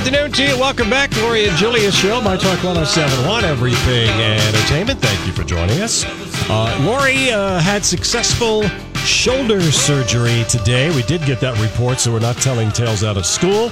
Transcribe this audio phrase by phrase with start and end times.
[0.00, 0.58] Good afternoon to you.
[0.58, 1.14] Welcome back.
[1.18, 4.98] Lori and Julia Show, My Talk 1071, Everything Entertainment.
[4.98, 6.06] Thank you for joining us.
[6.48, 8.62] Uh, Lori uh, had successful
[9.04, 10.88] shoulder surgery today.
[10.88, 13.70] We did get that report, so we're not telling tales out of school.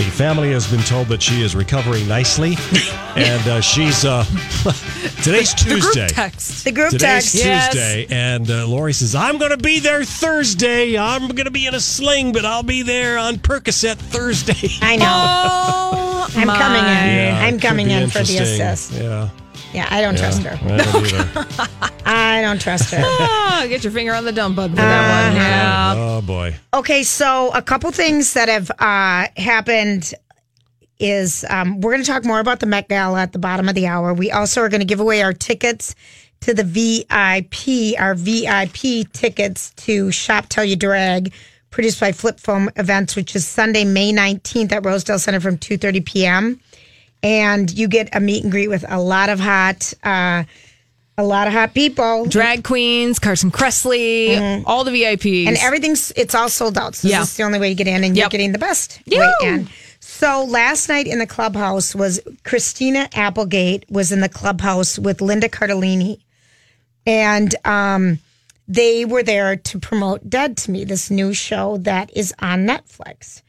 [0.00, 2.56] The family has been told that she is recovering nicely,
[3.16, 4.24] and uh, she's uh,
[5.22, 6.64] today's The group text.
[6.64, 7.72] The group Today's text.
[7.72, 10.96] Tuesday, and uh, Lori says, I'm going to be there Thursday.
[10.96, 14.70] I'm going to be in a sling, but I'll be there on Percocet Thursday.
[14.80, 15.04] I know.
[15.06, 16.56] Oh, I'm my.
[16.58, 17.16] coming in.
[17.16, 18.62] Yeah, I'm could coming in for the interesting.
[18.62, 18.92] assist.
[18.92, 19.28] Yeah.
[19.74, 20.58] Yeah, I don't trust her.
[20.66, 22.10] I don't either.
[22.30, 23.02] I don't trust her.
[23.02, 25.36] Oh, get your finger on the dumb button for that one.
[25.36, 25.94] Yeah.
[25.96, 26.54] Oh, boy.
[26.72, 30.14] Okay, so a couple things that have uh, happened
[30.98, 33.74] is um, we're going to talk more about the Met Gala at the bottom of
[33.74, 34.12] the hour.
[34.12, 35.94] We also are going to give away our tickets
[36.40, 41.32] to the VIP, our VIP tickets to Shop Till You Drag,
[41.70, 46.04] produced by Flip Phone Events, which is Sunday, May 19th at Rosedale Center from 2.30
[46.04, 46.60] p.m.
[47.22, 50.44] And you get a meet and greet with a lot of hot, uh,
[51.20, 52.24] a lot of hot people.
[52.26, 55.20] Drag queens, Carson Kressley, all the VIPs.
[55.22, 55.48] Mm-hmm.
[55.48, 56.94] and everything's it's all sold out.
[56.96, 57.20] So Yeah.
[57.20, 59.68] this is the only way you get in, and you're getting the best way in.
[60.00, 65.48] So last night in the clubhouse was Christina Applegate was in the clubhouse with Linda
[65.48, 66.20] Cardellini,
[67.06, 68.18] and um,
[68.66, 73.42] they were there to promote Dead to Me, this new show that is on Netflix.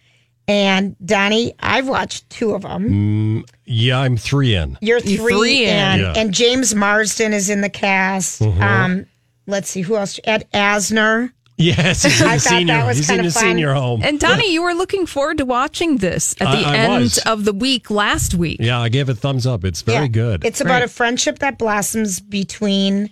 [0.52, 3.46] And Donnie, I've watched two of them.
[3.66, 4.78] Yeah, I'm three in.
[4.82, 5.70] You're 3 three in.
[5.70, 6.14] in, Yeah.
[6.18, 8.42] and James Marsden is in the cast.
[8.42, 9.06] Um,
[9.48, 10.20] let's see who else.
[10.26, 11.32] Ed Asner.
[11.58, 12.74] Yes, he's in I the thought senior.
[12.74, 13.44] that was He's in kinda the fun.
[13.44, 14.02] senior home.
[14.04, 17.18] And Donnie, you were looking forward to watching this at the I- I end was.
[17.20, 18.58] of the week last week.
[18.60, 19.64] yeah, I gave it thumbs up.
[19.64, 20.08] It's very Yeah.
[20.08, 20.44] good.
[20.44, 20.84] It's about Right.
[20.84, 23.10] a friendship that blossoms between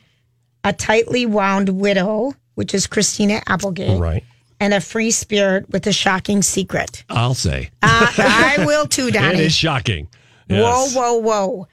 [0.66, 4.26] a tightly wound widow, which is Christina Applegate, right.
[4.59, 7.03] And a free spirit with a shocking secret.
[7.09, 9.40] I'll say Uh, I will too, it Donnie.
[9.44, 10.08] is shocking.
[10.50, 10.96] Whoa, Yes.
[10.96, 11.68] whoa, whoa!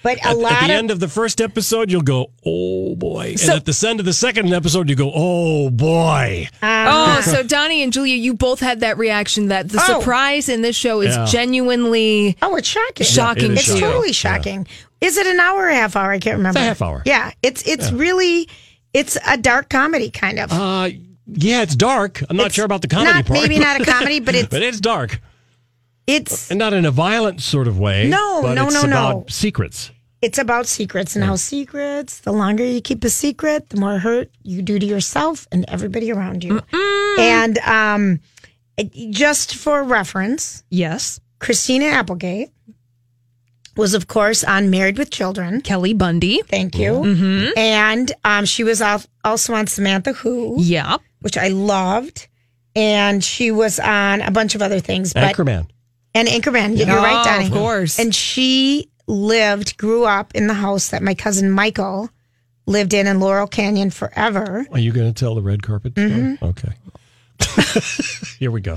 [0.00, 2.94] But a At, lot at the of end of the first episode, you'll go, "Oh
[2.94, 7.20] boy," So- and at the end of the second episode, you go, "Oh boy." Oh,
[7.24, 9.98] so Donnie and Julia, you both had that reaction that the Oh.
[10.00, 11.24] surprise in this show is Yeah.
[11.26, 13.06] genuinely oh, it's shocking.
[13.06, 13.80] shocking it is It's to you.
[13.80, 14.66] totally shocking.
[15.00, 16.12] Is it an hour or a half hour?
[16.12, 16.60] I can't remember.
[16.60, 17.02] A half hour.
[17.04, 18.48] Yeah, it's it's really
[18.94, 20.52] it's a dark comedy kind of.
[20.52, 20.90] Uh,
[21.28, 22.22] yeah, it's dark.
[22.28, 23.40] I'm not It's sure about the comedy not, part.
[23.40, 25.20] Maybe not a comedy, but it's but it's dark,
[26.06, 28.08] it's and not in a violent sort of way.
[28.08, 29.24] No, but no, it's no, no.
[29.28, 29.90] secrets.
[30.22, 34.30] it's about secrets and how secrets, the longer you keep a secret, the more hurt
[34.42, 36.60] you do to yourself and everybody around you.
[37.18, 38.20] And um,
[39.10, 41.20] just for reference, Yes.
[41.40, 42.50] Christina Applegate
[43.76, 45.60] was, of course, on Married with Children.
[45.60, 46.42] Kelly Bundy.
[46.42, 47.52] Thank you.
[47.56, 48.82] And um, she was
[49.24, 51.00] also on Samantha Who, Yep.
[51.20, 52.28] Which I loved.
[52.76, 55.12] And she was on a bunch of other things.
[55.12, 55.66] But Anchorman.
[56.14, 57.46] and Anchorman, you're Oh, right, Donnie.
[57.46, 57.98] of course.
[57.98, 62.10] And she lived, grew up in the house that my cousin Michael
[62.66, 64.66] lived in in Laurel Canyon forever.
[64.72, 66.10] Are you going to tell the red carpet story?
[66.10, 66.44] Mm-hmm.
[66.44, 66.72] Okay.
[68.38, 68.76] Here we go.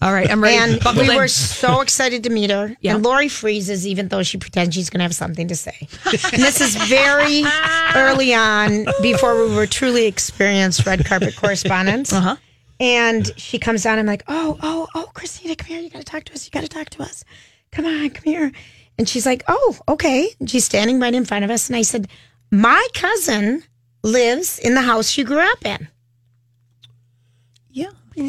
[0.00, 0.56] All right, I'm ready.
[0.56, 1.16] And Buckle we in.
[1.16, 2.76] were so excited to meet her.
[2.80, 2.94] Yeah.
[2.94, 5.88] And Lori freezes even though she pretends she's going to have something to say.
[6.06, 7.42] and this is very
[7.94, 12.12] early on before we were truly experienced red carpet correspondents.
[12.12, 12.36] Uh-huh.
[12.80, 13.98] And she comes down.
[13.98, 15.80] I'm like, oh, oh, oh, Christina, come here.
[15.80, 16.46] You got to talk to us.
[16.46, 17.24] You got to talk to us.
[17.72, 18.52] Come on, come here.
[18.98, 20.28] And she's like, oh, okay.
[20.38, 21.68] And she's standing right in front of us.
[21.68, 22.08] And I said,
[22.50, 23.64] my cousin
[24.02, 25.88] lives in the house you grew up in.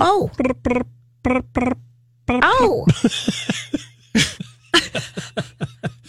[0.02, 0.32] Oh.
[2.30, 2.86] oh.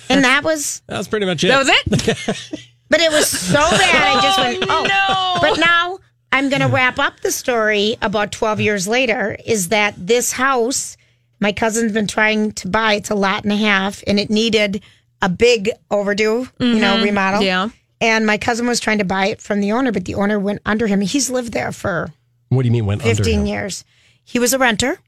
[0.08, 1.48] and that was That was pretty much it.
[1.48, 2.66] That was it.
[2.90, 4.18] But it was so bad.
[4.18, 4.84] I just went, oh.
[4.84, 5.38] oh.
[5.38, 5.48] no.
[5.48, 5.98] But now
[6.32, 10.96] I'm going to wrap up the story about 12 years later is that this house,
[11.38, 14.82] my cousin's been trying to buy, it's a lot and a half, and it needed
[15.22, 17.04] a big overdue, you know, mm-hmm.
[17.04, 17.42] remodel.
[17.42, 17.68] Yeah.
[18.00, 20.60] And my cousin was trying to buy it from the owner, but the owner went
[20.66, 21.00] under him.
[21.00, 22.10] He's lived there for
[22.50, 23.46] What do you mean went 15 him?
[23.46, 23.84] years.
[24.24, 24.98] He was a renter,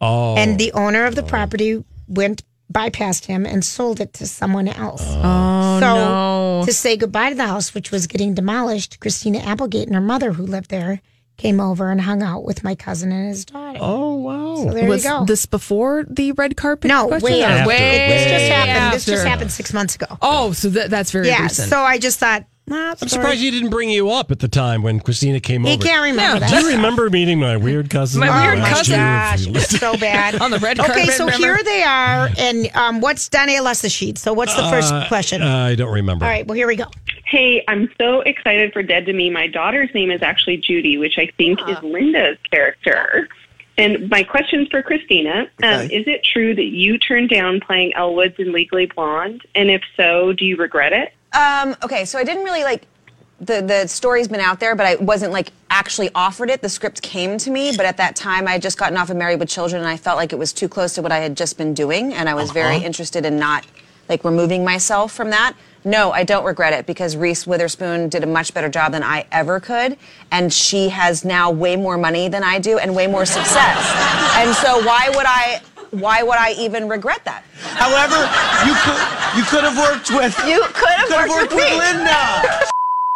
[0.00, 1.26] Oh, and the owner of the oh.
[1.26, 5.02] property went bypassed him and sold it to someone else.
[5.04, 5.94] Oh, oh so
[6.60, 6.62] no.
[6.64, 10.32] to say goodbye to the house, which was getting demolished, Christina Applegate and her mother,
[10.32, 11.00] who lived there,
[11.36, 13.78] came over and hung out with my cousin and his daughter.
[13.82, 14.54] oh wow.
[14.56, 15.24] so there Was you go.
[15.24, 16.88] this before the red carpet?
[16.88, 17.30] no, question?
[17.30, 17.68] way after.
[17.68, 18.94] Way this just happened.
[18.94, 20.06] This just happened six months ago.
[20.22, 21.42] Oh, so that, that's very yeah.
[21.42, 21.68] recent.
[21.68, 24.82] So I just thought, nah, I'm surprised he didn't bring you up at the time
[24.82, 25.82] when Christina came He over.
[25.84, 26.50] can't remember Yeah, that.
[26.50, 28.20] Do you remember meeting my weird cousin?
[28.20, 28.96] My weird last cousin.
[28.96, 30.34] Gosh, If you it's so bad.
[30.42, 30.96] On the red carpet.
[30.96, 31.46] Okay, so remember?
[31.46, 34.18] here they are, and um, what's Danielle lost the sheet?
[34.18, 35.42] So what's the first Uh, question?
[35.42, 36.24] I don't remember.
[36.24, 36.86] All right, well here we go.
[37.26, 39.30] Hey, I'm so excited for Dead to Me.
[39.30, 43.28] My daughter's name is actually Judy, which I think is Linda's character.
[43.78, 45.48] And my question's for Christina.
[45.62, 45.94] Um, Okay.
[45.96, 49.40] is it true that you turned down playing Elle Woods in Legally Blonde?
[49.54, 51.14] And if so, do you regret it?
[51.32, 52.86] Um, okay, so I didn't really like
[53.40, 56.62] the the story's been out there, but I wasn't like actually offered it.
[56.62, 59.16] The script came to me, but at that time I had just gotten off of
[59.16, 61.36] Married with Children, and I felt like it was too close to what I had
[61.36, 63.66] just been doing, and I was very interested in not
[64.08, 65.54] like removing myself from that.
[65.84, 69.26] No, I don't regret it because Reese Witherspoon did a much better job than I
[69.32, 69.96] ever could,
[70.30, 73.92] and she has now way more money than I do and way more success.
[74.36, 75.60] and so why would I?
[75.92, 77.44] Why would I even regret that?
[77.60, 78.16] However,
[78.66, 79.00] you could
[79.38, 81.78] you could have worked with You could have worked worked with with.
[81.78, 82.60] Linda.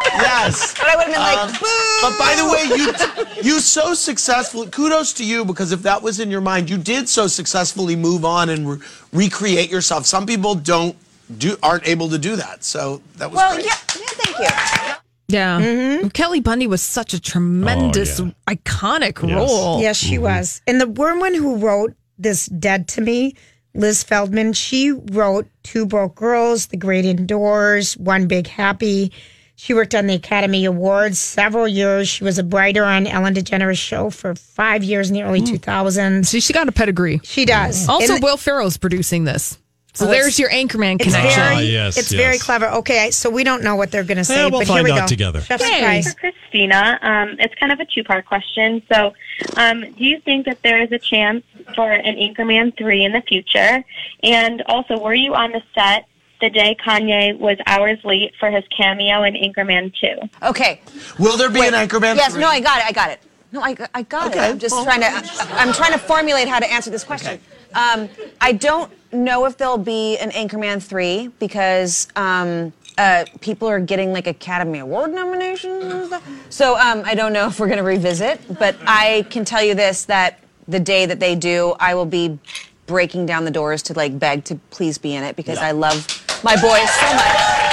[0.04, 0.74] Yes.
[0.78, 1.98] But I would have been like, Um, boo.
[2.02, 4.66] But by the way, you you so successful.
[4.68, 8.24] Kudos to you because if that was in your mind, you did so successfully move
[8.24, 8.78] on and re-
[9.12, 10.04] recreate yourself.
[10.06, 10.94] Some people don't
[11.38, 12.62] do aren't able to do that.
[12.62, 13.66] So that was Well, great.
[13.66, 14.94] yeah, yeah, thank you.
[15.28, 15.60] yeah.
[15.60, 16.08] Mm-hmm.
[16.08, 19.34] Kelly Bundy was such a tremendous, Oh, iconic Yes.
[19.36, 19.80] role.
[19.80, 20.60] Yes, she was.
[20.68, 23.34] And the woman who wrote this Dead to Me,
[23.74, 29.12] Liz Feldman, she wrote Two Broke Girls, The Great Indoors, One Big Happy.
[29.56, 32.08] She worked on the Academy Awards several years.
[32.08, 35.46] She was a writer on Ellen DeGeneres' show for five years in the early hmm.
[35.46, 36.26] 2000s.
[36.26, 37.20] See, she got a pedigree.
[37.22, 37.88] She does.
[37.88, 39.58] Also, And Will Ferrell's producing this.
[39.96, 41.42] So Oh, there's it's- your Anchorman it's connection.
[41.42, 42.66] very, Ah, yes, it's very clever.
[42.66, 44.94] Okay, so we don't know what they're going to say, Yeah, we'll but find here
[44.94, 45.06] we out go.
[45.06, 45.40] together.
[45.40, 45.78] Chef's Yay.
[46.02, 46.12] surprise.
[46.12, 46.98] for Christina.
[47.00, 48.82] Um, it's kind of a two-part question.
[48.92, 49.14] So,
[49.56, 51.44] um, do you think that there is a chance
[51.74, 53.82] for an Anchorman three in the future?
[54.22, 56.04] And also, were you on the set
[56.42, 60.16] the day Kanye was hours late for his cameo in Anchorman two?
[60.42, 60.82] Okay.
[61.18, 61.72] Will there be Wait.
[61.72, 62.16] an Anchorman?
[62.16, 62.32] Yes.
[62.32, 62.42] three?
[62.42, 62.84] No, I got it.
[62.86, 63.20] I got it.
[63.52, 64.50] No, I, I got Okay, it.
[64.50, 65.06] I'm just well- trying to.
[65.54, 67.40] I'm trying to formulate how to answer this question.
[67.76, 68.08] Um,
[68.40, 74.12] I don't know if there'll be an Anchorman three because um, uh, people are getting
[74.12, 76.28] like Academy Award nominations and stuff.
[76.48, 78.40] So um, I don't know if we're going to revisit.
[78.58, 82.38] But I can tell you this: that the day that they do, I will be
[82.86, 86.06] breaking down the doors to like beg to please be in it because I love
[86.42, 87.65] my boys so much.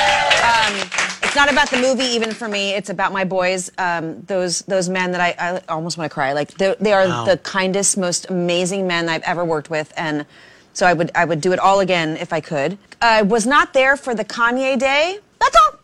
[1.33, 2.75] It's not about the movie, even for me.
[2.75, 3.71] It's about my boys.
[3.79, 6.33] Um, those those men that I, I almost want to cry.
[6.33, 7.25] Like they, they are Wow.
[7.25, 10.27] the kindest, most amazing men I've ever worked with, and
[10.73, 12.77] so I would I would do it all again if I could.
[13.01, 15.17] I was not there for the Kanye day.
[15.41, 15.79] That's all.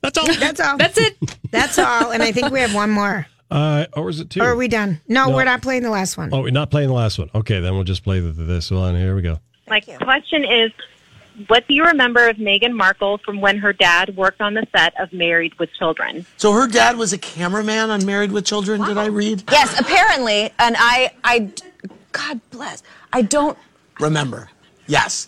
[0.00, 0.26] That's all.
[0.34, 0.76] That's all.
[0.78, 1.16] That's it.
[1.50, 2.10] That's all.
[2.12, 3.26] And I think we have one more.
[3.50, 4.40] Uh, or is it two?
[4.40, 5.02] Or are we done?
[5.08, 5.36] No, No.
[5.36, 6.30] we're not playing the last one.
[6.32, 7.28] Oh, we're not playing the last one.
[7.34, 8.96] Okay, then we'll just play the, this one.
[8.96, 9.40] Here we go.
[9.68, 10.72] My question is,
[11.48, 14.98] what do you remember of Meghan Markle from when her dad worked on the set
[15.00, 16.26] of Married with Children?
[16.36, 18.82] So her dad was a cameraman on Married with Children.
[18.84, 19.44] Did I read?
[19.50, 21.50] Yes, apparently, and I I
[22.12, 22.82] God bless.
[23.12, 23.58] I don't.
[24.00, 24.48] Remember?
[24.86, 25.26] Yes.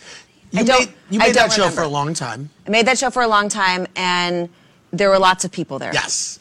[0.50, 1.76] You I don't- made, you made that don't show remember.
[1.76, 2.50] for a long time.
[2.66, 4.48] I made that show for a long time, and
[4.92, 5.92] there were lots of people there.
[5.92, 6.38] Yes.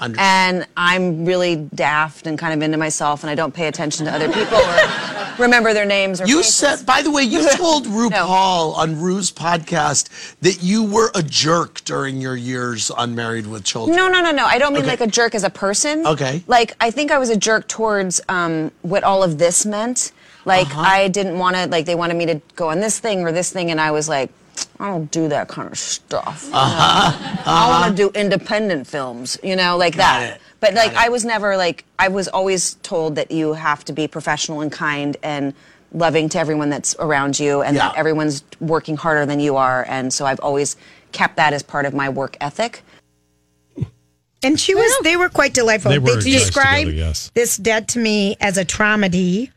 [0.00, 4.06] Under- and I'm really daft and kind of into myself, and I don't pay attention
[4.06, 6.54] to other people or remember their names or You faces.
[6.54, 11.82] said, by the way, you told RuPaul on Ru's podcast that you were a jerk
[11.84, 13.96] during your years on Married with Children.
[13.96, 14.44] No, no, no, no.
[14.46, 14.90] I don't mean Okay.
[14.92, 16.06] like a jerk as a person.
[16.06, 16.42] Okay.
[16.46, 20.12] Like I think I was a jerk towards um, what all of this meant.
[20.44, 20.80] Like Uh-huh.
[20.80, 21.66] I didn't want to.
[21.66, 24.08] Like they wanted me to go on this thing or this thing, and I was
[24.08, 24.30] like,
[24.78, 26.48] I don't do that kind of stuff.
[26.52, 27.42] Uh-huh.
[27.46, 29.38] I want to do independent films.
[29.42, 30.36] You know, like Got that.
[30.36, 30.42] it.
[30.60, 30.98] But Got like it.
[30.98, 34.72] I was never like I was always told that you have to be professional and
[34.72, 35.54] kind and
[35.92, 40.12] loving to everyone that's around you and that everyone's working harder than you are and
[40.12, 40.76] so I've always
[41.12, 42.82] kept that as part of my work ethic.
[44.42, 45.90] And she was, they were quite delightful.
[45.90, 47.30] They were nice describe together, yes.
[47.34, 49.50] this dead to me as a traumedy.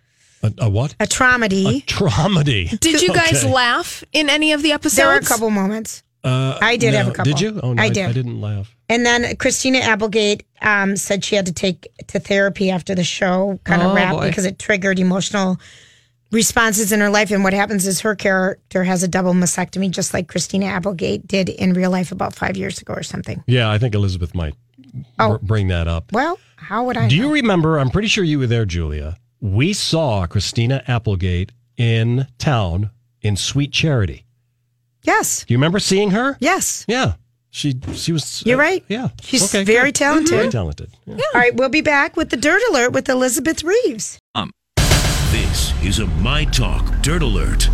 [0.43, 0.93] A, a what?
[1.00, 1.86] A traumedy.
[1.86, 2.79] Dramedy.
[2.79, 3.53] Did you guys Okay.
[3.53, 4.95] laugh in any of the episodes?
[4.98, 6.03] there were a couple moments.
[6.24, 7.31] Uh, I did have a couple.
[7.31, 7.60] Did you?
[7.63, 8.05] Oh, no, I I, did.
[8.07, 8.75] I didn't laugh.
[8.89, 13.60] And then Christina Applegate um, said she had to take to therapy after the show
[13.63, 14.27] kind of Oh, wrapped boy.
[14.29, 15.60] because it triggered emotional
[16.31, 17.31] responses in her life.
[17.31, 21.50] And what happens is her character has a double mastectomy, just like Christina Applegate did
[21.50, 23.43] in real life about five years ago or something.
[23.48, 24.53] Yeah, I think Elizabeth might
[25.19, 25.38] Oh.
[25.38, 26.12] br- bring that up.
[26.12, 27.07] Well, how would I?
[27.07, 27.25] Do know?
[27.27, 27.79] you remember?
[27.79, 29.17] I'm pretty sure you were there, Julia.
[29.41, 34.25] We saw Christina Applegate in town in Sweet Charity.
[35.03, 35.45] Yes.
[35.45, 36.38] Do you remember seeing her?
[36.39, 36.86] Yes.
[36.88, 37.13] Yeah.
[37.50, 38.43] She she was.
[38.45, 38.83] You're right.
[38.88, 39.10] Yeah.
[39.21, 39.95] She's Okay, very good.
[39.95, 40.29] talented.
[40.38, 40.91] Very talented.
[41.05, 41.15] Yeah.
[41.15, 44.19] All right, we'll be back with the Dirt Alert with Elizabeth Reeves.
[44.36, 44.51] Um.
[45.31, 47.67] This is a My Talk Dirt Alert.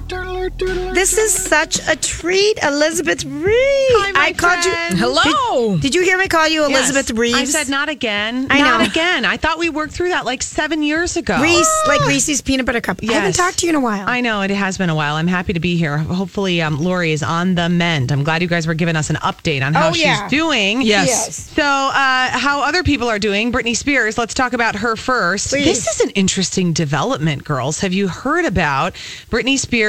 [0.00, 3.46] This is such a treat, Elizabeth Reeves.
[3.54, 4.98] Hi, my I called friend.
[4.98, 4.98] you.
[4.98, 5.72] Hello.
[5.74, 7.18] Did, did you hear me call you Elizabeth Yes.
[7.18, 7.34] Reeves?
[7.36, 8.46] I said not again.
[8.50, 8.86] I not know.
[8.86, 9.24] again.
[9.26, 11.38] I thought we worked through that like seven years ago.
[11.42, 13.02] Reese, like Reese's peanut butter cup.
[13.02, 13.10] Yes.
[13.10, 14.08] I haven't talked to you in a while.
[14.08, 15.16] I know it has been a while.
[15.16, 15.98] I'm happy to be here.
[15.98, 18.12] Hopefully, um, Lori is on the mend.
[18.12, 20.22] I'm glad you guys were giving us an update on how Oh, yeah.
[20.22, 20.80] she's doing.
[20.82, 21.08] Yes.
[21.08, 21.36] Yes.
[21.54, 21.92] So, uh,
[22.30, 23.52] how other people are doing?
[23.52, 24.16] Britney Spears.
[24.16, 25.50] Let's talk about her first.
[25.50, 25.64] Please.
[25.66, 27.80] This is an interesting development, girls.
[27.80, 28.94] Have you heard about
[29.30, 29.81] Britney Spears?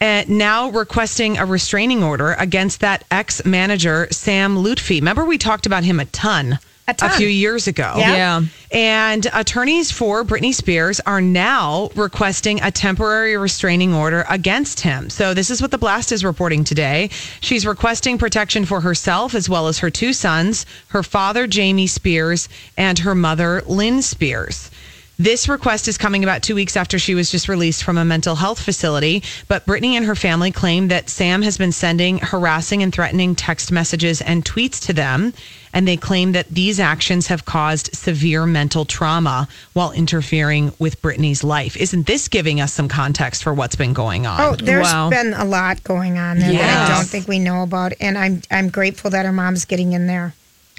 [0.00, 4.96] Uh, now requesting a restraining order against that ex manager, Sam Lutfi.
[4.96, 7.10] Remember, we talked about him a ton A ton.
[7.12, 7.94] few years ago.
[7.96, 8.12] Yeah.
[8.12, 8.42] Yeah.
[8.72, 15.08] And attorneys for Britney Spears are now requesting a temporary restraining order against him.
[15.08, 17.08] So, this is what the Blast is reporting today.
[17.40, 22.48] She's requesting protection for herself as well as her two sons, her father, Jamie Spears,
[22.76, 24.70] and her mother, Lynn Spears.
[25.16, 28.34] This request is coming about two weeks after she was just released from a mental
[28.34, 29.22] health facility.
[29.46, 33.70] But Britney and her family claim that Sam has been sending harassing and threatening text
[33.70, 35.32] messages and tweets to them.
[35.72, 41.44] And they claim that these actions have caused severe mental trauma while interfering with Britney's
[41.44, 41.76] life.
[41.76, 44.40] Isn't this giving us some context for what's been going on?
[44.40, 45.10] Oh, there's Wow.
[45.10, 48.42] been a lot going on there that I don't think we know about, and I'm
[48.50, 50.34] I'm grateful that her mom's getting in there.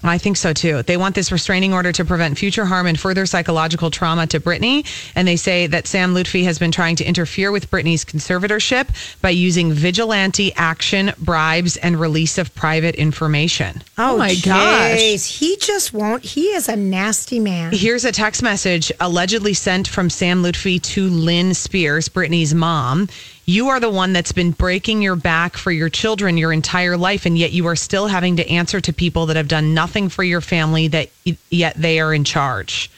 [0.09, 0.83] I think so too.
[0.83, 4.85] They want this restraining order to prevent future harm and further psychological trauma to Britney.
[5.15, 9.29] And they say that Sam Lutfi has been trying to interfere with Britney's conservatorship by
[9.29, 13.81] using vigilante action, bribes, and release of private information.
[13.97, 15.39] Oh, my gosh.
[15.39, 16.23] He just won't.
[16.23, 17.71] He is a nasty man.
[17.73, 23.09] Here's a text message allegedly sent from Sam Lutfi to Lynn Spears, Britney's mom.
[23.47, 27.27] You are the one that's been breaking your back for your children your entire life,
[27.27, 30.23] and yet you are still having to answer to people that have done nothing for
[30.23, 31.09] your family, that
[31.51, 32.89] yet they are in charge.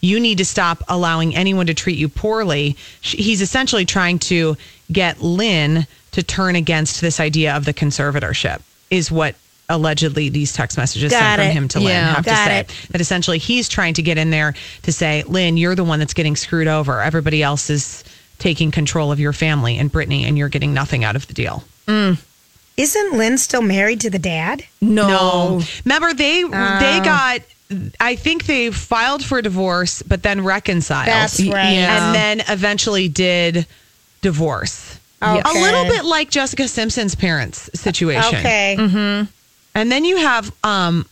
[0.00, 2.76] You need to stop allowing anyone to treat you poorly.
[3.00, 4.56] He's essentially trying to
[4.90, 9.36] get Lynn to turn against this idea of the conservatorship, is what
[9.68, 12.14] allegedly these text messages Got sent from him to Lynn Yeah.
[12.16, 12.70] have to say it.
[12.90, 16.12] that essentially he's trying to get in there to say, Lynn, you're the one that's
[16.14, 17.00] getting screwed over.
[17.00, 18.04] Everybody else is
[18.44, 21.64] taking control of your family and Britney, and you're getting nothing out of the deal.
[21.86, 22.22] Mm.
[22.76, 24.62] Isn't Lynn still married to the dad?
[24.82, 25.08] No.
[25.08, 25.62] no.
[25.86, 27.00] Remember, they they ah.
[27.02, 27.40] got.
[27.98, 31.08] I think they filed for divorce, but then reconciled.
[31.08, 31.72] That's right.
[31.72, 32.06] Yeah.
[32.06, 33.66] and then eventually did
[34.20, 35.00] divorce.
[35.22, 35.40] Okay.
[35.40, 38.36] A little bit like Jessica Simpson's parents' situation.
[38.36, 38.76] Okay.
[38.78, 39.30] Mm-hmm.
[39.74, 41.06] And then you have um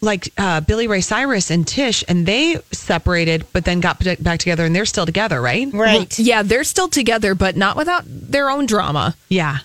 [0.00, 4.64] like uh, Billy Ray Cyrus and Tish, and they separated, but then got back together,
[4.64, 5.68] and they're still together, right?
[5.72, 6.18] Right.
[6.18, 9.16] Yeah, they're still together, but not without their own drama.
[9.28, 9.58] Yeah.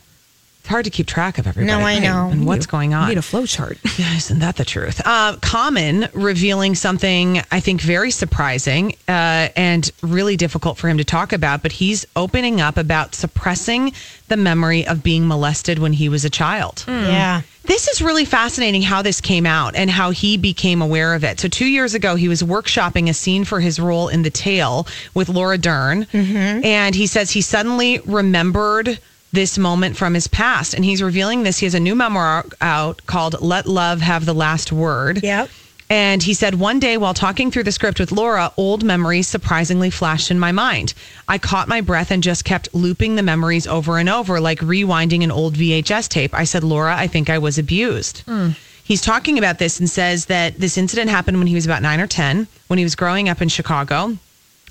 [0.64, 1.78] It's hard to keep track of everybody.
[1.78, 2.30] No, I know.
[2.32, 3.10] And what's going on?
[3.10, 3.78] Need a flow chart.
[3.98, 5.02] Yeah, Isn't that the truth?
[5.06, 11.04] Uh, Common revealing something I think very surprising uh, and really difficult for him to
[11.04, 13.92] talk about, but he's opening up about suppressing
[14.30, 16.86] the memory of being molested when he was a child.
[16.88, 17.42] Yeah.
[17.66, 21.40] This is really fascinating how this came out and how he became aware of it.
[21.42, 24.88] So, two years ago, he was workshopping a scene for his role in The Tale
[25.14, 26.08] with Laura Dern.
[26.14, 28.98] And he says he suddenly remembered
[29.34, 30.74] this moment from his past.
[30.74, 31.58] And he's revealing this.
[31.58, 35.22] He has a new memoir out called Let Love Have the Last Word.
[35.22, 35.50] Yep.
[35.90, 39.90] And he said, one day while talking through the script with Laura, old memories surprisingly
[39.90, 40.94] flashed in my mind.
[41.28, 45.24] I caught my breath and just kept looping the memories over and over, like rewinding
[45.24, 46.34] an old VHS tape.
[46.34, 48.22] I said, Laura, I think I was abused.
[48.22, 48.52] Hmm.
[48.84, 52.00] He's talking about this and says that this incident happened when he was about nine
[52.00, 54.18] or 10, when he was growing up in Chicago.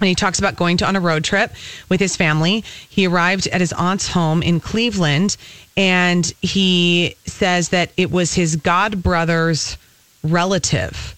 [0.00, 1.52] And he talks about going to, on a road trip
[1.88, 2.64] with his family.
[2.88, 5.36] He arrived at his aunt's home in Cleveland,
[5.76, 9.76] and he says that it was his god brother's
[10.24, 11.14] relative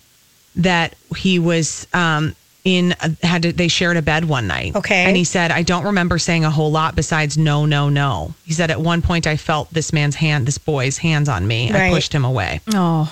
[0.57, 2.95] that he was um, in.
[3.23, 4.77] Had to, they shared a bed one night.
[4.77, 5.05] Okay.
[5.05, 8.53] and he said, "I don't remember saying a whole lot besides no, no, no." He
[8.53, 11.73] said, "At one point, I felt this man's hand, this boy's hands on me.
[11.73, 13.11] I pushed him away." Oh.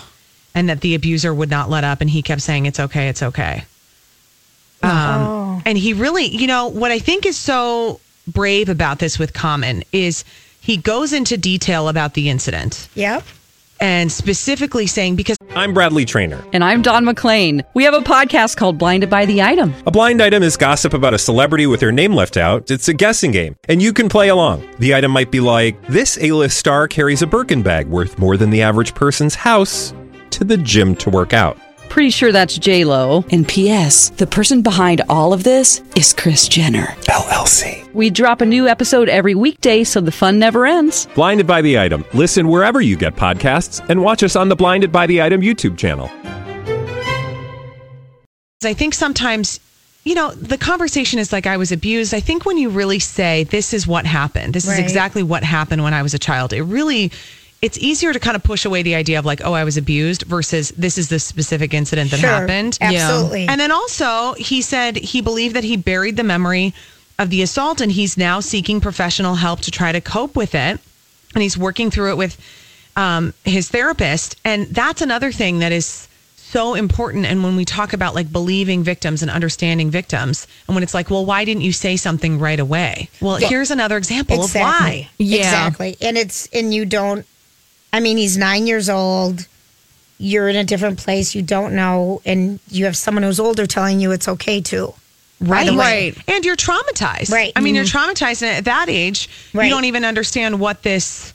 [0.54, 3.22] and that the abuser would not let up and he kept saying it's okay it's
[3.22, 3.64] okay
[4.82, 9.32] um, and he really you know what i think is so brave about this with
[9.32, 10.24] common is
[10.60, 13.24] he goes into detail about the incident Yep.
[13.80, 16.42] and specifically saying because I'm Bradley Trainer.
[16.54, 17.62] And I'm Don McClain.
[17.74, 19.74] We have a podcast called Blinded by the Item.
[19.86, 22.70] A blind item is gossip about a celebrity with their name left out.
[22.70, 24.66] It's a guessing game, and you can play along.
[24.78, 28.48] The item might be like this: A-list star carries a Birkin bag worth more than
[28.48, 29.92] the average person's house
[30.30, 31.58] to the gym to work out.
[31.92, 33.22] Pretty sure that's J Lo.
[33.32, 34.08] And P.S.
[34.16, 37.92] The person behind all of this is Kris Jenner LLC.
[37.92, 41.06] We drop a new episode every weekday, so the fun never ends.
[41.14, 42.06] Blinded by the item.
[42.14, 45.76] Listen wherever you get podcasts, and watch us on the Blinded by the Item YouTube
[45.76, 46.10] channel.
[48.64, 49.60] I think sometimes,
[50.04, 52.14] you know, the conversation is like I was abused.
[52.14, 54.72] I think when you really say this is what happened, this Right.
[54.74, 57.12] is exactly what happened when I was a child, it really
[57.62, 60.22] it's easier to kind of push away the idea of like, oh, I was abused
[60.22, 62.28] versus this is the specific incident that Sure.
[62.28, 62.76] happened.
[62.80, 63.46] Absolutely.
[63.46, 66.74] And then also, he said he believed that he buried the memory
[67.20, 70.80] of the assault and he's now seeking professional help to try to cope with it.
[71.34, 72.36] And he's working through it with
[72.96, 74.36] um, his therapist.
[74.44, 77.24] And that's another thing that is so important.
[77.26, 81.10] And when we talk about like believing victims and understanding victims, and when it's like,
[81.10, 83.08] well, why didn't you say something right away?
[83.20, 83.48] Well, Yeah.
[83.48, 84.60] here's another example Exactly.
[84.60, 85.10] of why.
[85.18, 85.38] Yeah.
[85.38, 85.96] Exactly.
[86.02, 87.24] And it's and you don't
[87.92, 89.46] I mean, he's nine years old.
[90.18, 91.34] You're in a different place.
[91.34, 94.94] You don't know, and you have someone who's older telling you it's okay to.
[95.40, 95.66] Right.
[95.66, 96.14] the way.
[96.28, 97.32] And you're traumatized.
[97.32, 97.52] Right.
[97.56, 98.12] I mean, you're Mhm.
[98.12, 98.42] traumatized.
[98.42, 99.64] And at that age, Right.
[99.64, 101.32] you don't even understand what this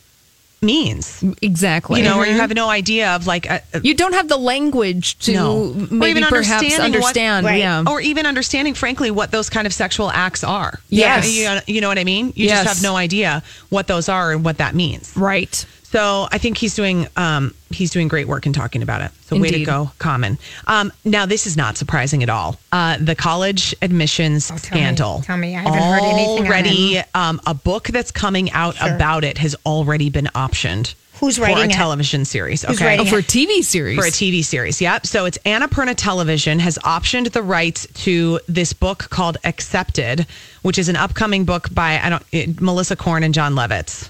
[0.61, 1.21] means.
[1.41, 1.99] Exactly.
[1.99, 2.39] You know, or you Mhm.
[2.39, 5.73] have no idea of like, a, a- You don't have the language to No.
[5.91, 7.59] Maybe even perhaps understanding what- understand.
[7.59, 7.83] Yeah.
[7.85, 10.79] Or even understanding, frankly, what those kind of sexual acts are.
[10.89, 11.29] Yes.
[11.29, 12.31] You know, you know what I mean?
[12.35, 12.63] You Yes.
[12.63, 15.11] just have no idea what those are and what that means.
[15.17, 15.65] Right.
[15.89, 19.11] So I think he's doing um, he's doing great work in talking about it.
[19.21, 20.37] So way to go, Common.
[20.67, 22.59] Um, now this is not surprising at all.
[22.73, 25.21] Uh, the college admissions Oh, tell me, scandal.
[25.21, 25.55] tell me.
[25.55, 26.45] I haven't heard anything.
[26.45, 28.93] Already, um, a book that's coming out Sure.
[28.95, 30.93] about it has already been optioned.
[31.21, 31.71] Who's writing for a it?
[31.71, 32.63] television series?
[32.63, 33.97] Who's okay, Oh, for a TV series.
[33.97, 34.81] for a TV series.
[34.81, 35.07] Yep.
[35.07, 40.27] So it's Annapurna Television has optioned the rights to this book called Accepted,
[40.63, 44.09] which is an upcoming book by I don't it, Melissa Korn and John Levitz.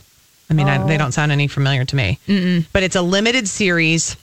[0.49, 2.19] I mean, I, they don't sound any familiar to me,
[2.73, 4.15] but it's a limited series.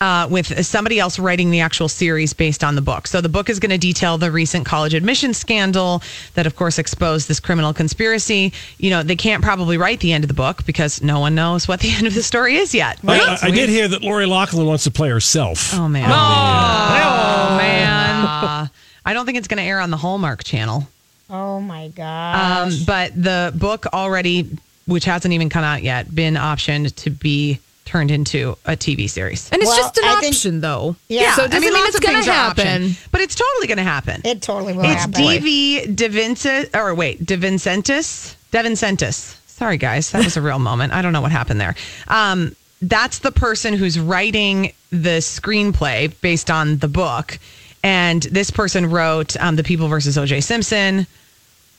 [0.00, 3.06] Uh, with somebody else writing the actual series based on the book.
[3.06, 6.02] So the book is going to detail the recent college admission scandal
[6.34, 8.52] that, of course, exposed this criminal conspiracy.
[8.78, 11.68] You know, they can't probably write the end of the book because no one knows
[11.68, 12.98] what the end of the story is yet.
[13.06, 15.72] I, I- I did hear that Lori Loughlin wants to play herself.
[15.72, 16.10] Oh man.
[16.10, 18.24] Oh, man.
[18.26, 18.66] Uh,
[19.04, 20.88] I don't think it's going to air on the Hallmark channel.
[21.30, 22.72] Oh my god!
[22.72, 24.50] Um, but the book already,
[24.86, 29.50] which hasn't even come out yet, been optioned to be turned into a TV series.
[29.52, 30.96] and it's Well, just an I think- option, though.
[31.08, 31.34] Yeah.
[31.34, 32.96] So it doesn't mean lots it's going to are optioned, happen.
[33.10, 34.22] but it's totally going to happen.
[34.24, 35.20] it totally will it's happen.
[35.20, 39.36] DV DeVincentis, or wait, DeVincentis, DeVincentis.
[39.48, 40.92] Sorry, guys, that was a real moment.
[40.92, 41.74] I don't know what happened there.
[42.08, 47.38] Um, that's the person who's writing the screenplay based on the book,
[47.84, 50.40] and this person wrote um, "The People versus O.J.
[50.40, 51.06] Simpson"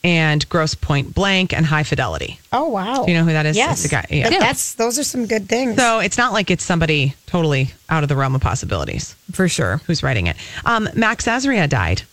[0.04, 3.06] and "Grosse Pointe Blank" and "High Fidelity." Oh wow.
[3.06, 3.56] Do you know who that is?
[3.56, 3.88] Yes.
[3.88, 4.30] Guy- yeah.
[4.30, 5.78] That's those are some good things.
[5.78, 9.78] So it's not like it's somebody totally out of the realm of possibilities For sure.
[9.88, 10.36] who's writing it.
[10.66, 12.04] Um, Max Azria died,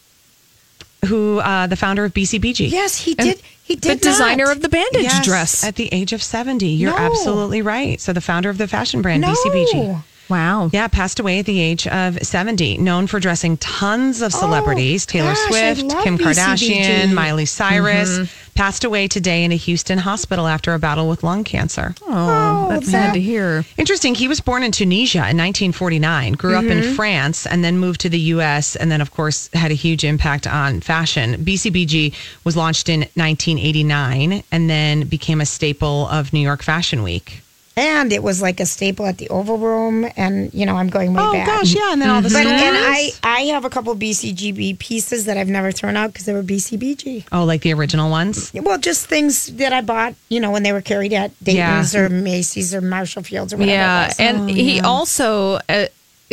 [1.07, 2.71] who uh, the founder of BCBG.
[2.71, 3.43] yes, he And did.
[3.65, 3.83] He did.
[3.83, 4.01] The did.
[4.03, 4.57] designer not.
[4.57, 5.65] of the bandage Yes, dress.
[5.65, 6.67] at the age of 70.
[6.67, 6.97] You're No.
[6.99, 8.01] absolutely right.
[8.01, 9.33] So the founder of the fashion brand no.
[9.33, 10.03] BCBG.
[10.31, 10.71] Wow.
[10.73, 12.79] Yeah, passed away at the age of 70.
[12.79, 16.25] Known for dressing tons of oh, celebrities Taylor Oh, gosh, Swift, Kim BCBG.
[16.25, 17.47] Kardashian, Miley mm-hmm.
[17.47, 18.31] Cyrus.
[18.55, 21.95] Passed away today in a Houston hospital after a battle with lung cancer.
[22.03, 23.65] Oh, that's sad that- to hear.
[23.79, 24.15] Interesting.
[24.15, 26.95] He was born in Tunisia in 1949, grew up in mm-hmm.
[26.95, 30.47] France, and then moved to the U.S., and then, of course, had a huge impact
[30.47, 31.37] on fashion.
[31.45, 32.15] BCBG
[32.45, 37.43] was launched in 1989 and then became a staple of New York Fashion Week.
[37.81, 41.15] And it was like a staple at the Oval Room, and you know I'm going
[41.15, 41.49] way Oh, back.
[41.49, 41.93] Oh gosh, yeah.
[41.93, 42.61] And then all the But stores.
[42.61, 46.35] and I I have a couple BCGB pieces that I've never thrown out because they
[46.35, 47.25] were BCBG.
[47.33, 48.53] Oh, like the original ones?
[48.55, 52.01] Well, just things that I bought, you know, when they were carried at Dayton's Yeah.
[52.03, 53.75] or Macy's or Marshall Fields or whatever.
[53.77, 54.21] Yeah, it was.
[54.21, 55.87] and he also uh,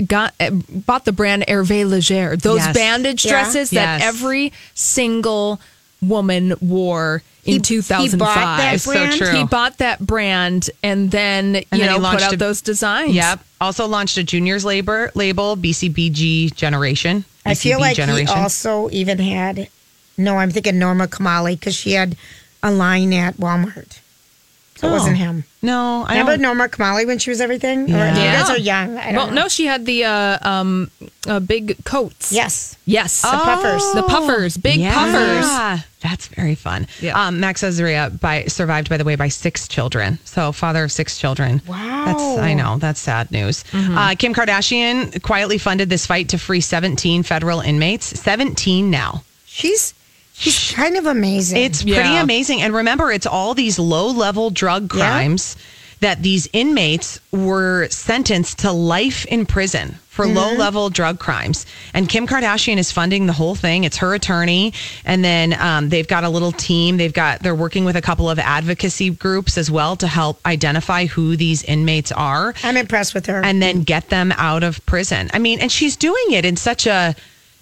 [0.05, 2.35] got uh, bought the brand Hervé Leger.
[2.35, 2.75] Those Yes.
[2.75, 3.31] bandage Yeah.
[3.31, 4.03] dresses that Yes.
[4.03, 5.59] every single
[6.01, 8.19] woman wore in He- he 2005.
[8.19, 9.31] bought that It's so true.
[9.31, 13.13] He bought that brand and then you then he know put out a- those designs.
[13.13, 13.39] Yep.
[13.61, 17.25] Also launched a juniors labor label, BCBG Generation.
[17.45, 18.35] I feel like Generation.
[18.35, 19.69] he also even had.
[20.17, 22.15] No, I'm thinking Norma Kamali because she had
[22.61, 23.99] a line at Walmart.
[24.77, 25.43] So it wasn't him.
[25.63, 26.41] No, I Remember don't.
[26.43, 27.85] Norma Kamali when she was everything?
[27.85, 28.15] Or- Yeah.
[28.15, 28.97] You guys are young.
[28.97, 29.41] I don't Well, know.
[29.43, 30.91] no, she had the uh, um,
[31.27, 32.31] uh, big coats.
[32.31, 32.77] Yes.
[32.85, 33.21] Yes.
[33.21, 33.83] The puffers.
[33.93, 34.57] The puffers.
[34.57, 34.93] Big yeah.
[34.93, 35.83] puffers.
[36.01, 36.85] That's very fun.
[37.01, 37.19] Yeah.
[37.19, 40.19] Um, Max Azaria by survived, by the way, by six children.
[40.25, 41.61] So father of six children.
[41.67, 42.05] Wow.
[42.05, 43.63] That's I know that's sad news.
[43.73, 48.05] Uh, Kim Kardashian quietly funded this fight to free 17 federal inmates.
[48.19, 49.23] 17 now.
[49.47, 49.93] She's
[50.37, 51.57] she's kind of amazing.
[51.63, 52.21] It's pretty Yeah.
[52.23, 52.61] amazing.
[52.61, 54.99] And remember, it's all these low level drug Yeah.
[55.09, 55.55] crimes
[55.99, 61.65] that these inmates were sentenced to life in prison for low level drug crimes.
[61.93, 63.83] And Kim Kardashian is funding the whole thing.
[63.83, 64.73] It's her attorney.
[65.05, 66.97] And then um, they've got a little team.
[66.97, 71.05] They've got, they're working with a couple of advocacy groups as well to help identify
[71.05, 73.43] who these inmates are I'm impressed with her.
[73.43, 75.29] and then get them out of prison.
[75.33, 77.15] I mean, and she's doing it in such a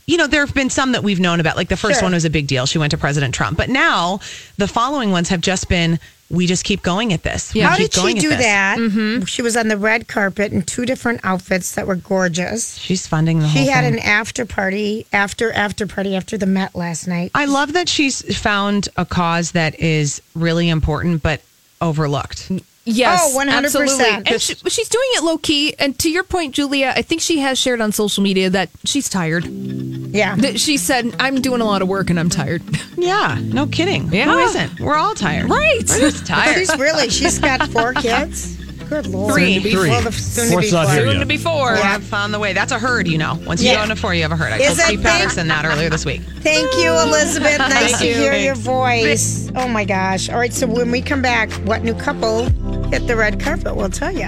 [0.08, 1.56] you know, there have been some that we've known about.
[1.56, 2.04] Like the first Sure.
[2.04, 2.66] one was a big deal.
[2.66, 3.58] She went to President Trump.
[3.58, 4.20] But now
[4.58, 7.54] the following ones have just been we just keep going at this.
[7.54, 8.78] We How did she do that?
[8.80, 9.26] Mm-hmm.
[9.26, 12.78] She was on the red carpet in two different outfits that were gorgeous.
[12.80, 13.94] She's funding the whole She had thing.
[13.94, 17.30] an after party, after after party after the Met last night.
[17.36, 21.42] I love that she's found a cause that is really important but
[21.80, 22.52] overlooked.
[22.88, 23.20] Yes.
[23.36, 23.48] Oh, 100%.
[23.50, 24.06] Absolutely.
[24.06, 25.74] And she, she's doing it low key.
[25.80, 29.10] And to your point, Julia, I think she has shared on social media that she's
[29.10, 29.46] tired.
[29.46, 30.36] Yeah.
[30.36, 32.62] That she said, I'm doing a lot of work and I'm tired.
[32.98, 34.12] Yeah, no kidding.
[34.12, 34.26] Yeah.
[34.32, 34.80] Who isn't?
[34.80, 35.48] We're all tired.
[35.50, 35.82] Right.
[35.88, 36.56] We're just tired.
[36.56, 38.58] She's really, she's got four kids.
[38.90, 39.34] Good Lord.
[39.34, 39.60] Three.
[39.60, 39.90] Three.
[39.90, 40.94] Well, the soon to be not four.
[40.94, 41.20] here Soon yet.
[41.20, 41.76] to be four.
[41.76, 42.54] Yeah, on the way.
[42.54, 43.40] That's a herd, you know.
[43.46, 43.78] Once you Yeah.
[43.78, 44.54] go into four, you have a herd.
[44.54, 45.12] I Is told it Steve big?
[45.12, 46.22] Patterson that earlier this week.
[46.42, 47.58] Thank you, Elizabeth.
[47.76, 48.14] Nice to you.
[48.14, 49.48] hear your Thanks.
[49.48, 49.52] voice.
[49.56, 50.30] Oh my gosh.
[50.30, 52.46] All right, so when we come back, what new couple
[52.90, 53.76] hit the red carpet?
[53.76, 54.28] We'll tell you.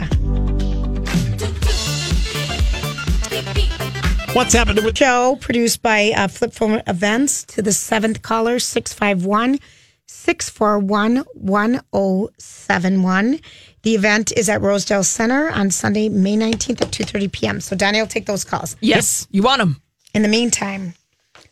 [4.34, 9.58] What's happening with Show produced by uh, Flip Phone Events to the seventh caller, 651
[10.06, 13.40] 641 1071.
[13.84, 17.62] The event is at Rosedale Center on Sunday, May 19th at 2.30 p.m.
[17.62, 18.76] So Donnie will take those calls.
[18.82, 19.28] Yes.
[19.32, 19.82] You want them.
[20.14, 20.94] In the meantime,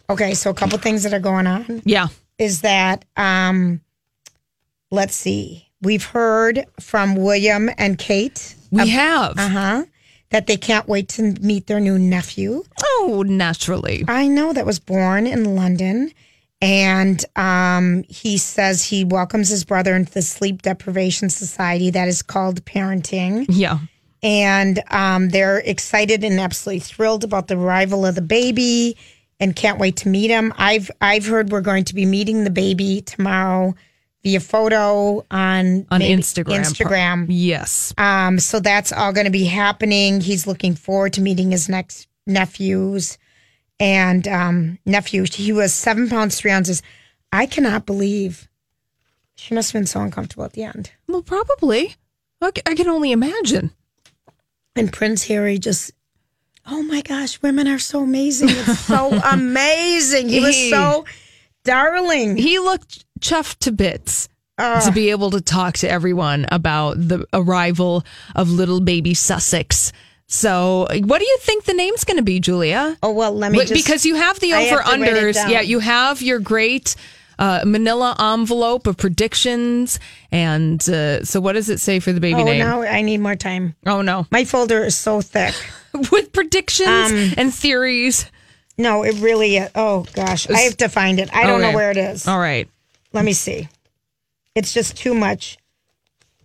[0.09, 2.07] okay, so a couple things that are going on Yeah.
[2.39, 3.79] is that, um,
[4.91, 8.55] let's see, we've heard from William and Kate.
[8.71, 9.37] We have.
[9.37, 9.85] Uh huh.
[10.31, 12.63] That they can't wait to meet their new nephew.
[12.83, 14.03] Oh, naturally.
[14.07, 16.11] I know that was born in London.
[16.61, 22.21] And um, he says he welcomes his brother into the sleep deprivation society that is
[22.21, 23.45] called parenting.
[23.49, 23.79] Yeah.
[24.23, 28.97] And um, they're excited and absolutely thrilled about the arrival of the baby
[29.39, 30.53] and can't wait to meet him.
[30.57, 33.75] I've I've heard we're going to be meeting the baby tomorrow
[34.23, 36.61] via photo on On Instagram.
[36.61, 37.25] Instagram.
[37.29, 37.93] Yes.
[37.97, 40.21] Um, so that's all going to be happening.
[40.21, 43.17] He's looking forward to meeting his next nephews
[43.79, 45.25] and um, nephew.
[45.31, 46.81] He was seven pounds three ounces.
[47.31, 48.47] I cannot believe
[49.35, 50.91] she must have been so uncomfortable at the end.
[51.07, 51.95] Well, probably.
[52.41, 53.71] I can only imagine.
[54.75, 55.91] And Prince Harry just,
[56.65, 58.49] oh my gosh, women are so amazing.
[58.51, 60.29] It's so amazing.
[60.29, 61.05] He was so
[61.63, 62.37] darling.
[62.37, 64.79] He looked chuffed to bits Ah.
[64.85, 69.91] to be able to talk to everyone about the arrival of little baby Sussex.
[70.27, 72.97] So, what do you think the name's going to be, Julia?
[73.03, 75.35] Oh well, let me just because you have the have over it unders.
[75.49, 76.95] Yeah, you have your great
[77.37, 79.99] uh, Manila envelope of predictions,
[80.31, 82.57] and uh, so what does it say for the baby Oh, name?
[82.59, 83.75] now I need more time.
[83.85, 85.53] Oh no, My folder is so thick.
[86.11, 88.29] with predictions Um, and theories.
[88.77, 89.57] No, it really.
[89.57, 89.69] Is.
[89.75, 91.29] Oh gosh, I have to find it.
[91.35, 92.27] I don't know where it is.
[92.27, 92.67] All right.
[93.13, 93.69] Let me see.
[94.55, 95.57] It's just too much.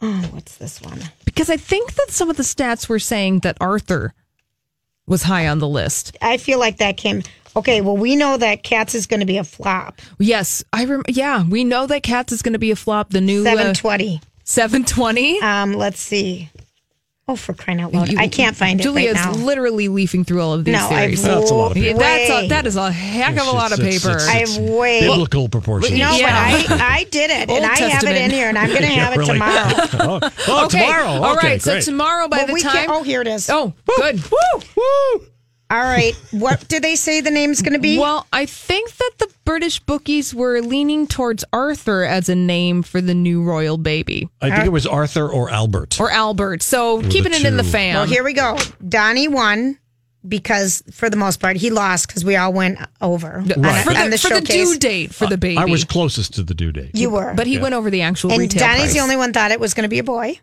[0.02, 1.00] Oh, what's this one?
[1.24, 4.14] Because I think that some of the stats were saying that Arthur
[5.06, 6.16] was high on the list.
[6.22, 7.22] I feel like that came.
[7.56, 10.00] Okay, well, we know that Cats is going to be a flop.
[10.18, 13.10] Yes, I rem- yeah, we know that Cats is going to be a flop.
[13.10, 14.20] The new Seven twenty.
[14.44, 15.40] Seven twenty.
[15.40, 16.48] Um, let's see.
[17.30, 18.12] Oh, for crying out loud!
[18.16, 19.44] I can't find it Julia's right now.
[19.44, 21.24] literally leafing through all of these No, theories.
[21.24, 21.98] I've That's a lot of paper.
[22.00, 24.10] That's a, that is a heck of a lot of paper.
[24.10, 25.00] it's- I've way.
[25.02, 25.92] biblical proportions.
[25.96, 26.66] No, Yeah.
[26.68, 28.82] but I I did it, Old and I have it in here, and I'm going
[28.82, 30.20] to Yeah, have it tomorrow.
[30.22, 30.80] oh, oh, okay.
[30.80, 31.06] tomorrow.
[31.22, 31.62] All okay, right.
[31.62, 32.72] So tomorrow, by Well, the time.
[32.72, 33.48] can't- oh, here it is.
[33.48, 34.20] Oh, good.
[34.30, 35.26] Woo, woo.
[35.70, 36.14] All right.
[36.32, 37.96] What did they say the name's going to be?
[37.98, 43.00] Well, I think that the British bookies were leaning towards Arthur as a name for
[43.00, 46.00] the new royal baby I think it was Arthur or Albert.
[46.00, 46.62] or Albert.
[46.62, 47.68] So keeping it in the two.
[47.68, 47.94] fam.
[47.94, 48.58] Well, here we go.
[48.86, 49.78] Donnie won
[50.28, 53.84] because, for the most part, he lost because we all went over on, Right.
[53.84, 54.72] for the, on the for the showcase.
[54.72, 55.56] due date for the baby.
[55.56, 56.90] I was closest to the due date.
[56.94, 58.92] You were, but he went over the actual and retail Donnie's price.
[58.92, 60.38] the only one thought it was going to be a boy.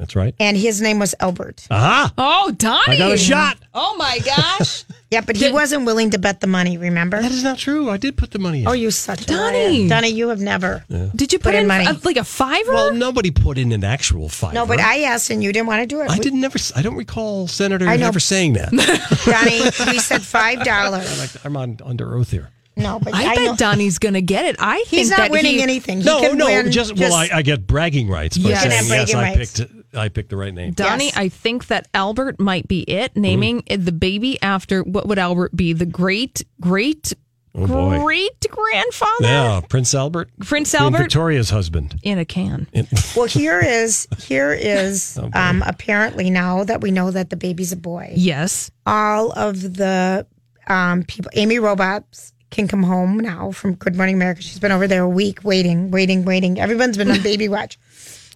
[0.00, 0.34] That's right.
[0.40, 1.66] and his name was Albert.
[1.70, 2.04] Aha!
[2.16, 2.46] Uh-huh.
[2.48, 2.94] Oh, Donnie.
[2.96, 3.58] I got a shot.
[3.74, 4.84] Oh my gosh.
[5.12, 6.78] Yeah, but he wasn't willing to bet the money.
[6.78, 7.20] Remember?
[7.20, 7.90] That is not true.
[7.90, 8.68] I did put the money in.
[8.68, 9.80] Oh, you such a Donnie.
[9.80, 9.88] liar.
[9.88, 10.84] Donnie, you have never.
[10.88, 11.84] Did you put, Put in in money.
[11.84, 12.72] a- like a fiver?
[12.72, 14.54] Well, nobody put in an actual five.
[14.54, 16.08] No, but I asked and you didn't want to do it.
[16.08, 16.60] I We- didn't never.
[16.76, 18.06] I don't recall Senator I know.
[18.06, 18.70] ever saying that.
[19.26, 21.10] Donnie, we said five dollars.
[21.18, 22.50] Like, I'm on under oath here.
[22.80, 24.56] No, but I, I, bet know Donnie's going to get it.
[24.58, 25.98] I think he's not that winning he- anything.
[25.98, 28.62] He no, can no, win just, well, I, I get bragging rights by Yes.
[28.62, 28.88] Saying yes.
[28.88, 29.60] bragging I rights.
[29.60, 29.72] picked.
[29.94, 30.72] I picked the right name.
[30.72, 31.16] Donnie, Yes.
[31.16, 33.16] I think that Albert might be it.
[33.16, 33.84] Naming Mm.
[33.84, 35.72] the baby after what would Albert be?
[35.72, 37.12] The great, great,
[37.52, 37.66] Oh,
[38.04, 41.98] great grandfather Yeah, Prince Albert, Prince Queen Albert Victoria's husband.
[42.04, 42.68] in a can.
[43.16, 47.72] Well, here is here is Oh, um, apparently now that we know that the baby's
[47.72, 48.12] a boy.
[48.14, 48.70] Yes.
[48.86, 50.28] All of the
[50.68, 52.04] um, people, Amy Robach
[52.50, 54.42] can come home now from Good Morning America.
[54.42, 56.58] She's been over there a week waiting, waiting, waiting.
[56.60, 57.78] Everyone's been on baby watch,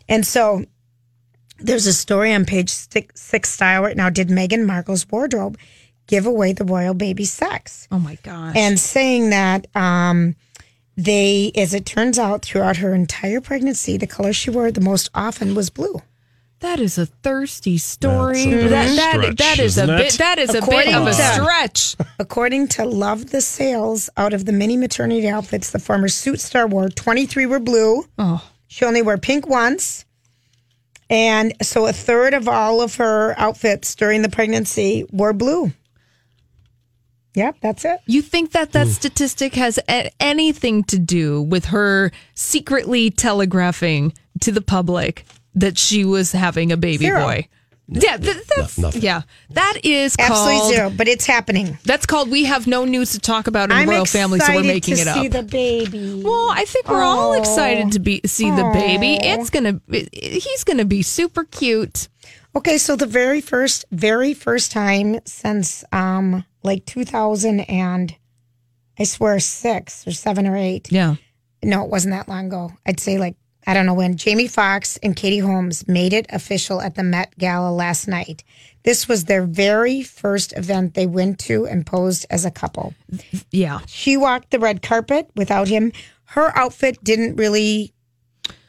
[0.08, 0.64] and so
[1.58, 4.10] there's a story on page six, six style right now.
[4.10, 5.58] Did Meghan Markle's wardrobe
[6.06, 7.88] give away the royal baby sex?
[7.90, 8.54] Oh my gosh.
[8.56, 10.36] and saying that um,
[10.96, 15.10] they, as it turns out, throughout her entire pregnancy, the color she wore the most
[15.14, 16.02] often was blue.
[16.60, 18.44] That is a thirsty story.
[18.44, 20.14] That's a bit of that, that, stretch, that is a bit.
[20.14, 20.18] it?
[20.18, 21.96] That is a bit According of a to- stretch.
[22.18, 26.66] According to Love the Sales, out of the many maternity outfits the former suit star
[26.66, 28.04] wore, 23 were blue.
[28.18, 28.48] Oh.
[28.66, 30.04] She only wore pink once.
[31.10, 35.72] And so a third of all of her outfits during the pregnancy were blue.
[37.34, 37.98] Yep, that's it.
[38.06, 44.52] You think that that statistic has a- anything to do with her secretly telegraphing to
[44.52, 47.20] the public that she was having a baby Zero.
[47.24, 47.48] boy?
[47.86, 49.02] yeah, th- that's nothing.
[49.02, 49.22] yeah.
[49.50, 51.76] That is Absolutely called zero, but it's happening.
[51.84, 54.54] That's called we have no news to talk about in I'm the royal family, so
[54.54, 55.32] we're making to it see up.
[55.32, 56.22] the baby.
[56.24, 59.18] well, I think we're all excited to be see the baby.
[59.20, 62.08] It's gonna it- it- he's gonna be super cute.
[62.56, 68.16] Okay, so the very first, very first time since um like 2000 and
[68.98, 70.90] I swear six or seven or eight.
[70.90, 71.16] Yeah.
[71.62, 72.72] No, it wasn't that long ago.
[72.86, 73.36] I'd say like
[73.66, 74.16] I don't know when.
[74.16, 78.44] Jamie Foxx and Katie Holmes made it official at the Met Gala last night.
[78.82, 82.94] This was their very first event they went to and posed as a couple.
[83.50, 83.80] Yeah.
[83.86, 85.92] She walked the red carpet without him.
[86.26, 87.94] Her outfit didn't really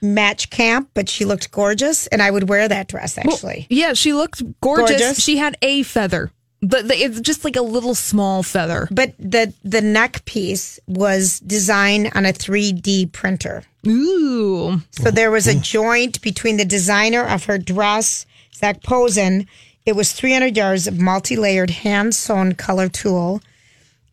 [0.02, 3.68] match camp, but she looked gorgeous, and I would wear that dress actually.
[3.70, 4.90] Yeah, she looked gorgeous.
[4.90, 5.24] Gorgeous.
[5.24, 6.32] She had a feather.
[6.68, 8.88] But the, it's just like a little small feather.
[8.90, 13.64] But the the neck piece was designed on a 3D printer.
[13.86, 14.82] Ooh.
[14.92, 19.48] So there was a joint between the designer of her dress, Zac Posen.
[19.86, 23.42] It was 300 yards of multi-layered hand-sewn color tulle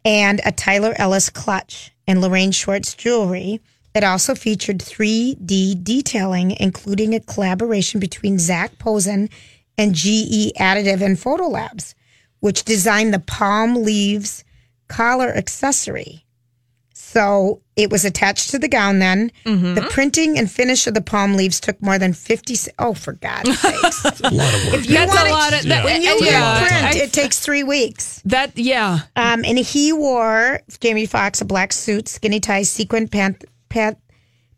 [0.04, 3.62] and a Tyler Ellis clutch and Lorraine Schwartz jewelry.
[3.94, 9.30] It also featured 3D detailing, including a collaboration between Zac Posen
[9.78, 11.94] and GE Additive and Protolabs,
[12.42, 14.44] which designed the palm leaves
[14.88, 16.26] collar accessory.
[16.94, 19.30] So it was attached to the gown then.
[19.44, 19.74] Mm-hmm.
[19.74, 23.12] The printing and finish of the palm leaves took more than 50 se- Oh, for
[23.14, 24.04] God's sakes.
[24.22, 24.74] A lot of work.
[24.74, 27.12] If you That's a want it- lot of- that- when you yeah, print, I- it
[27.12, 28.22] takes three weeks.
[28.24, 29.00] That yeah.
[29.14, 33.98] Um, and he wore Jamie Foxx a black suit, skinny tie, sequin pant, pant,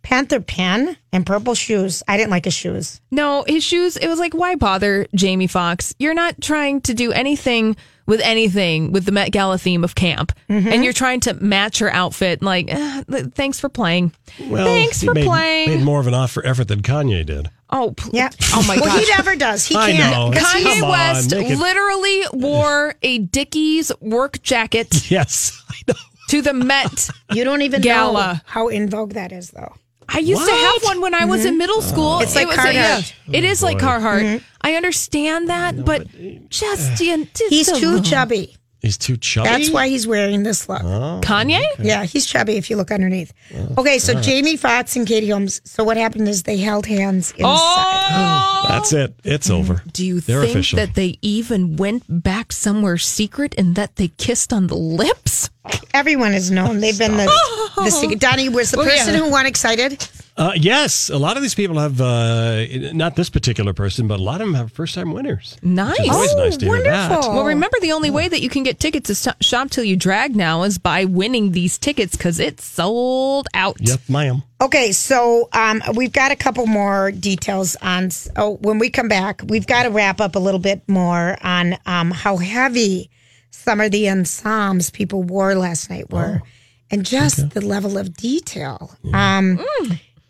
[0.04, 2.02] panther pen, and purple shoes.
[2.06, 3.00] I didn't like his shoes.
[3.10, 5.94] No, his shoes, it was like, why bother Jamie Foxx?
[5.98, 10.32] You're not trying to do anything with anything with the Met Gala theme of camp.
[10.50, 10.68] Mm-hmm.
[10.68, 12.42] And you're trying to match her outfit.
[12.42, 13.02] Like, eh,
[13.34, 14.12] thanks for playing.
[14.48, 15.70] Well, thanks for made, playing.
[15.70, 17.48] Made more of an offer effort than Kanye did.
[17.70, 18.28] oh, pl- Yeah.
[18.52, 18.84] Oh my God.
[18.86, 19.64] well, he never does.
[19.64, 19.98] He can't.
[20.12, 20.30] know.
[20.32, 25.62] 'cause Come he's- Kanye on, West make it- literally wore a Dickies work jacket Yes,
[25.70, 25.94] I know.
[26.28, 27.08] to the Met.
[27.32, 28.42] You don't even know Gala.
[28.44, 29.72] how in vogue that is, though.
[30.08, 31.58] I used to have one when I was in mm-hmm.
[31.58, 32.20] middle school.
[32.20, 33.14] It's like it was a- yeah, Carhartt.
[33.32, 33.84] it is oh, like boy.
[33.84, 34.22] Carhartt.
[34.22, 34.44] Mm-hmm.
[34.60, 38.56] I understand that, but eh, just, you- just He's a too little- chubby.
[38.84, 39.48] He's too chubby.
[39.48, 40.82] That's why he's wearing this look.
[40.84, 41.64] Oh, Kanye?
[41.78, 43.32] Yeah, he's chubby if you look underneath.
[43.54, 45.62] Oh, okay, so Jamie Foxx and Katie Holmes.
[45.64, 47.46] So what happened is they held hands inside.
[47.50, 49.14] Oh, That's it.
[49.24, 49.82] It's over.
[49.92, 50.76] do you They're think official.
[50.76, 55.48] that they even went back somewhere secret and that they kissed on the lips?
[55.94, 56.80] Everyone has known.
[56.80, 57.32] They've been the,
[57.76, 58.20] the secret.
[58.20, 58.90] Donnie was the Oh, yeah.
[58.98, 60.06] person who won excited.
[60.36, 64.22] Uh, yes, a lot of these people have uh, not this particular person, but a
[64.22, 65.56] lot of them have first-time winners.
[65.62, 65.96] Nice.
[66.00, 67.08] Which always Oh, nice to hear that.
[67.10, 67.34] wonderful.
[67.36, 69.94] Well, remember the only way that you can get tickets to Sh- Shop Till You
[69.96, 73.76] Drag now is by winning these tickets because it's sold out.
[73.78, 74.42] Yep, ma'am.
[74.60, 78.08] Okay, so um, we've got a couple more details on.
[78.34, 81.76] Oh, when we come back, we've got to wrap up a little bit more on
[81.86, 83.08] um, how heavy
[83.52, 86.42] some of the ensembles people wore last night were,
[86.90, 88.96] and just the level of detail.
[89.12, 89.64] Um,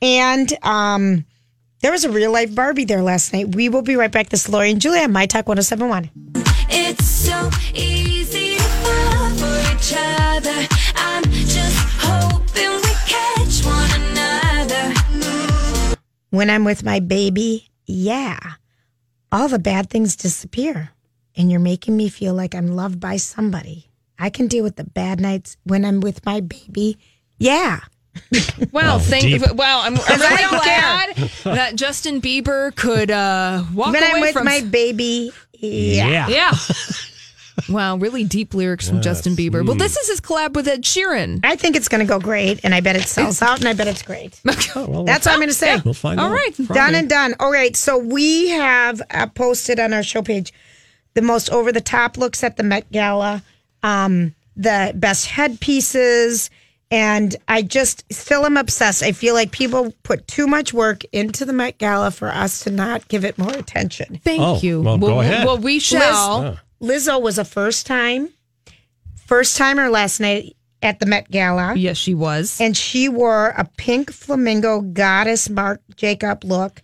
[0.05, 1.25] and um,
[1.81, 3.55] there was a real life Barbie there last night.
[3.55, 4.29] We will be right back.
[4.29, 6.11] This is Lori and Julia on My Talk 1071.
[6.69, 10.69] It's so easy to fall for each other.
[10.95, 14.95] I'm just hoping we catch one another.
[16.29, 18.38] When I'm with my baby, yeah,
[19.33, 20.90] all the bad things disappear.
[21.35, 23.88] And you're making me feel like I'm loved by somebody.
[24.19, 26.99] I can deal with the bad nights when I'm with my baby.
[27.38, 27.81] Yeah.
[28.72, 29.42] Wow, Oh, thank deep.
[29.55, 31.16] Wow, I'm, I'm Because I really glad
[31.57, 36.29] that Justin Bieber could uh, walk when away I'm with from my baby, yeah.
[36.29, 36.53] Yeah.
[37.68, 39.64] wow, really deep lyrics from Justin Bieber.
[39.64, 41.40] Well, this is his collab with Ed Sheeran.
[41.44, 43.72] I think it's going to go great, and I bet it sells out, and I
[43.74, 44.40] bet it's great.
[44.44, 44.88] That's what
[45.29, 45.81] I'm going to say.
[45.85, 46.74] We'll find All out right, Friday.
[46.74, 47.35] done and done.
[47.40, 50.53] All right, so we have uh, posted on our show page
[51.14, 53.42] the most over the top looks at the Met Gala,
[53.83, 56.50] um, the best headpieces,
[56.95, 59.03] and I just still am obsessed.
[59.03, 62.71] I feel like people put too much work into the Met Gala for us to
[62.71, 64.21] not give it more attention.
[64.23, 64.81] Thank Oh, you.
[64.81, 65.45] well, go ahead.
[65.45, 66.57] Well, we shall.
[66.79, 68.29] Liz, Lizzo was a first time,
[69.27, 71.75] first timer last night at the Met Gala.
[71.75, 72.61] Yes, she was.
[72.61, 76.81] And she wore a pink flamingo goddess Marc Jacob look.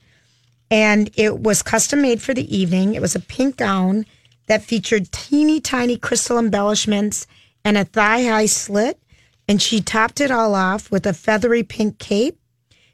[0.73, 2.95] And it was custom made for the evening.
[2.95, 4.07] It was a pink gown
[4.49, 7.29] that featured teeny tiny crystal embellishments
[7.65, 9.00] and a thigh high slit.
[9.51, 12.39] And she topped it all off with a feathery pink cape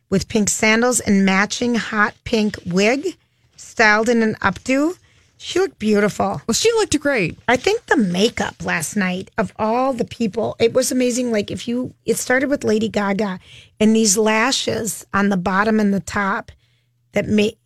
[0.08, 3.18] with pink sandals and matching hot pink wig
[3.56, 4.96] styled in an updo.
[5.36, 6.40] She looked beautiful.
[6.46, 7.38] Well, she looked great.
[7.46, 11.30] I think the makeup last night of all the people, it was amazing.
[11.30, 13.38] Like if you, it started with Lady Gaga
[13.78, 16.52] and these lashes on the bottom and the top
[17.12, 17.58] that made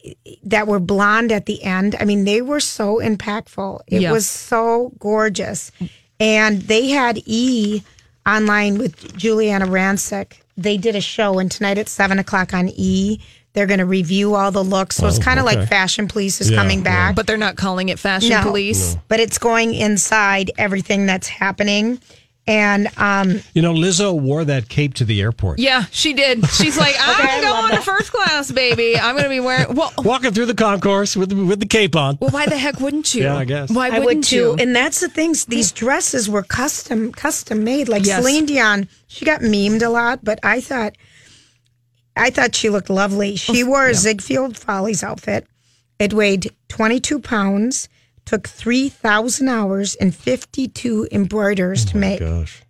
[0.43, 1.95] that were blonde at the end.
[2.01, 3.83] I mean, they were so impactful.
[3.87, 5.71] It was so gorgeous,
[6.19, 7.85] and they had E
[8.27, 10.41] online with Giuliana Rancic.
[10.57, 13.21] They did a show, and tonight at seven o'clock on E,
[13.53, 14.97] they're going to review all the looks.
[14.97, 15.57] So it's Oh, kind of okay.
[15.57, 18.43] like Fashion Police is Yeah, coming back, But they're not calling it Fashion No.
[18.43, 18.97] Police.
[19.09, 22.01] but it's going inside everything that's happening.
[22.51, 25.61] And um, You know, Lizzo wore that cape to the airport.
[25.61, 26.45] Yeah, she did.
[26.49, 27.85] She's like, I'm Okay, I love going to that.
[27.85, 28.99] first class, baby.
[28.99, 29.75] I'm going to be wearing.
[29.77, 32.19] Well, Walking through the concourse with with the cape on.
[32.21, 33.23] well, why the heck wouldn't you?
[33.23, 33.71] Yeah, I guess.
[33.71, 34.37] Why wouldn't would too.
[34.37, 34.57] you?
[34.59, 35.45] And that's the things.
[35.47, 37.89] These dresses were custom, custom made.
[37.89, 38.19] Like Yes.
[38.21, 40.97] Celine Dion, she got memed a lot, but I thought,
[42.17, 43.37] I thought she looked lovely.
[43.37, 45.47] She wore a Ziegfeld Follies outfit.
[46.01, 47.89] It weighed 22 pounds,
[48.25, 52.21] took 3,000 hours, and 52 embroiders to make.
[52.21, 52.63] Gosh.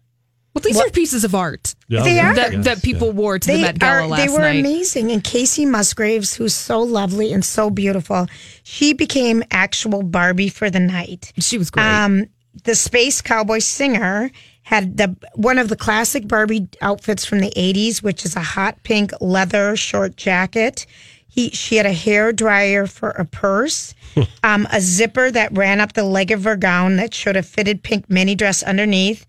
[0.54, 1.76] Well, these are pieces of art.
[1.86, 2.34] Yeah, They are.
[2.34, 4.26] that, that people wore to the Met Gala are, last night.
[4.26, 4.58] they were night.
[4.60, 5.12] amazing.
[5.12, 8.26] And Kacey Musgraves, who's so lovely and so beautiful,
[8.64, 11.32] she became actual Barbie for the night.
[11.38, 11.84] She was great.
[11.86, 12.26] Um,
[12.64, 14.32] the Space Cowboy singer
[14.62, 18.82] had the one of the classic Barbie outfits from the '80s, which is a hot
[18.82, 20.84] pink leather short jacket.
[21.30, 23.94] He she had a hair dryer for a purse,
[24.42, 27.82] um, a zipper that ran up the leg of her gown that showed a fitted
[27.82, 29.24] pink mini dress underneath.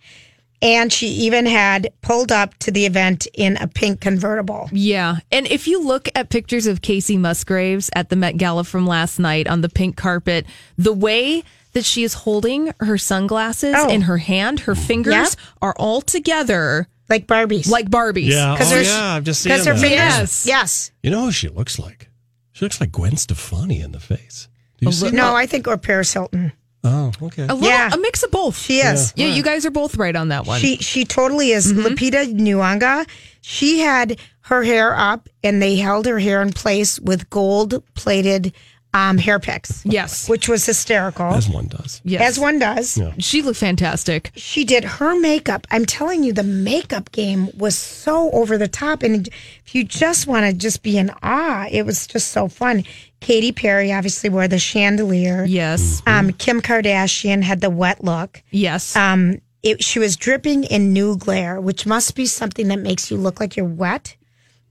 [0.63, 4.69] And she even had pulled up to the event in a pink convertible.
[4.71, 5.17] Yeah.
[5.31, 9.17] And if you look at pictures of Kacey Musgraves at the Met Gala from last
[9.17, 10.45] night on the pink carpet,
[10.77, 13.89] the way that she is holding her sunglasses Oh.
[13.89, 15.35] in her hand, her fingers Yep.
[15.63, 17.69] are all together like Barbies.
[17.69, 18.31] Like Barbies.
[18.31, 18.53] Yeah.
[18.53, 19.13] Because Oh, her- yeah.
[19.13, 19.79] I've just seen Because her that.
[19.79, 19.99] fingers.
[19.99, 20.45] Yes.
[20.47, 20.91] Yes.
[21.03, 22.09] You know who she looks like?
[22.53, 24.47] She looks like Gwen Stefani in the face.
[24.79, 25.35] Do you see No, that?
[25.35, 26.53] I think or Paris Hilton.
[26.83, 27.43] Oh, okay.
[27.43, 27.93] A little, Yeah.
[27.93, 28.57] a mix of both.
[28.57, 29.13] She is.
[29.15, 30.59] Yeah, you guys are both right on that one.
[30.59, 31.71] She she totally is.
[31.71, 31.85] Mm-hmm.
[31.85, 33.07] Lupita Nyong'o.
[33.41, 38.53] She had her hair up, and they held her hair in place with gold plated
[38.93, 39.85] um, hair picks.
[39.85, 41.27] Yes, which was hysterical.
[41.27, 42.01] As one does.
[42.03, 42.21] Yes.
[42.21, 42.97] As one does.
[42.97, 43.13] Yeah.
[43.19, 44.31] She looked fantastic.
[44.35, 45.65] She did her makeup.
[45.71, 49.03] I'm telling you, the makeup game was so over the top.
[49.03, 49.27] And
[49.65, 52.83] if you just want to just be in awe, it was just so fun.
[53.21, 55.45] Katy Perry obviously wore the chandelier.
[55.45, 56.01] Yes.
[56.05, 58.41] Um, Kim Kardashian had the wet look.
[58.51, 58.95] Yes.
[58.95, 63.17] Um, it, she was dripping in new glare, which must be something that makes you
[63.17, 64.15] look like you're wet.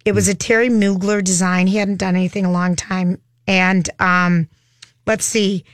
[0.04, 1.68] It was a Terry Mugler design.
[1.68, 3.20] He hadn't done anything a long time.
[3.50, 4.48] And um,
[5.06, 5.64] let's see.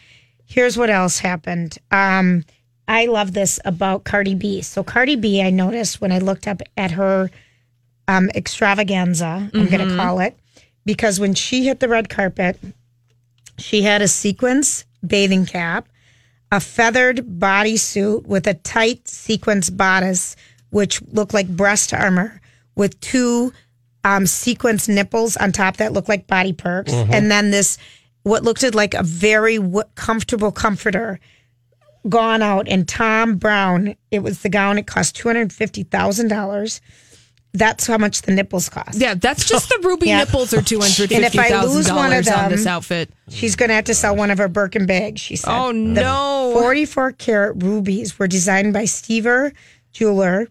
[0.46, 1.76] Here's what else happened.
[1.90, 2.44] Um,
[2.88, 4.62] I love this about Cardi B.
[4.62, 7.30] So Cardi B, I noticed when I looked up at her
[8.08, 10.38] um, extravaganza, I'm going to call it,
[10.86, 12.58] because when she hit the red carpet,
[13.58, 15.88] she had a sequence bathing cap,
[16.50, 20.34] a feathered bodysuit with a tight sequence bodice,
[20.70, 22.40] which looked like breast armor,
[22.74, 23.52] with two
[24.06, 27.12] um, sequence nipples on top that looked like body perks, Mhm.
[27.12, 27.76] and then this
[28.22, 31.18] what looked like a very w- comfortable comforter
[32.08, 32.66] gone out.
[32.68, 34.78] And Thom Browne, it was the gown.
[34.78, 36.80] It cost two hundred fifty thousand dollars.
[37.54, 38.98] that's how much the nipples cost.
[38.98, 40.18] Yeah, that's just the ruby Yeah.
[40.18, 42.66] nipples are two hundred And fifty if I lose one of dollars on them, this
[42.66, 43.08] outfit.
[43.30, 45.50] She's going to have to sell one of her Birkin bags, she said.
[45.50, 46.50] Oh, The no.
[46.52, 49.52] 44 karat rubies were designed by Stever
[49.92, 50.48] Jeweler,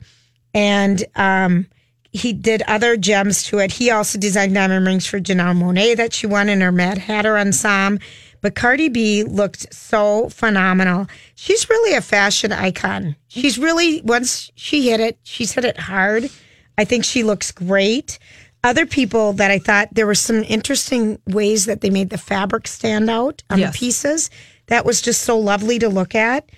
[0.55, 1.67] and um,
[2.15, 3.71] he did other gems to it.
[3.73, 7.37] He also designed diamond rings for Janelle Monáe that she won in her Mad Hatter
[7.37, 8.03] ensemble.
[8.41, 11.07] But Cardi B looked so phenomenal.
[11.35, 13.15] She's really a fashion icon.
[13.27, 16.29] She's really, once she hit it, she's hit it hard.
[16.77, 18.19] I think she looks great.
[18.63, 22.67] Other people that I thought there were some interesting ways that they made the fabric
[22.67, 23.73] stand out on Yes.
[23.73, 24.29] the pieces.
[24.67, 26.49] That was just so lovely to look at.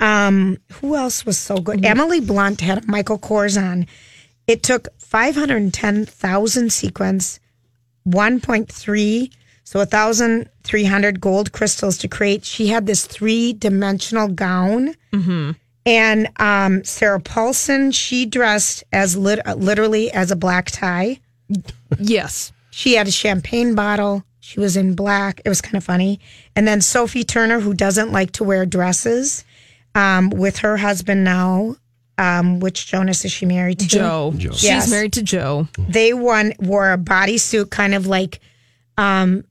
[0.00, 1.84] Um, who else was so good?
[1.84, 3.86] Emily Blunt had Michael Kors on.
[4.52, 7.40] It took 510,000 sequins,
[8.06, 9.32] 1.3,
[9.64, 12.44] so 1,300 gold crystals to create.
[12.44, 14.94] She had this three dimensional gown.
[15.10, 15.52] Mm-hmm.
[15.86, 21.18] And um, Sarah Paulson, she dressed as lit- literally as a black tie.
[21.98, 22.52] Yes.
[22.70, 24.22] She had a champagne bottle.
[24.40, 25.40] She was in black.
[25.46, 26.20] It was kind of funny.
[26.54, 29.44] And then Sophie Turner, who doesn't like to wear dresses,
[29.94, 31.76] um, with her husband now.
[32.18, 33.86] Um, which Jonas is she married to?
[33.88, 34.32] Joe.
[34.36, 34.58] Yes.
[34.60, 35.66] She's married to Joe.
[35.78, 38.40] They one wore a bodysuit, kind of like
[38.98, 39.44] um,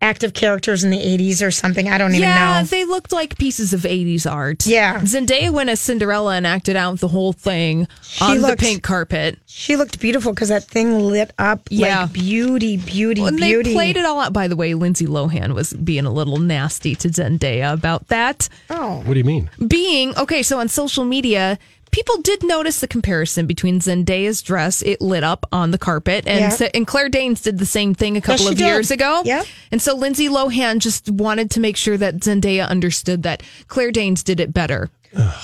[0.00, 1.88] active characters in the '80s or something.
[1.88, 2.26] I don't even know.
[2.28, 2.66] yeah, know.
[2.66, 4.64] they looked like pieces of 80s art.
[4.66, 5.00] Yeah.
[5.00, 7.88] Zendaya went as Cinderella and acted out the whole thing
[8.20, 9.38] on looked- the pink carpet.
[9.46, 12.02] She looked beautiful because that thing lit up Yeah.
[12.02, 13.70] like beauty, beauty, When beauty.
[13.70, 16.94] they played it all out, by the way, Lindsay Lohan was being a little nasty
[16.96, 18.48] to Zendaya about that.
[18.70, 18.96] Oh.
[19.04, 19.48] What do you mean?
[19.66, 21.56] Being, okay, so on social media,
[21.94, 26.40] people did notice the comparison between Zendaya's dress, it lit up on the carpet, and,
[26.40, 26.48] Yeah.
[26.48, 28.66] so- and Claire Danes did the same thing a couple she of did.
[28.66, 29.22] years ago.
[29.24, 29.46] Yep.
[29.70, 34.24] And so Lindsay Lohan just wanted to make sure that Zendaya understood that Claire Danes
[34.24, 34.90] did it better.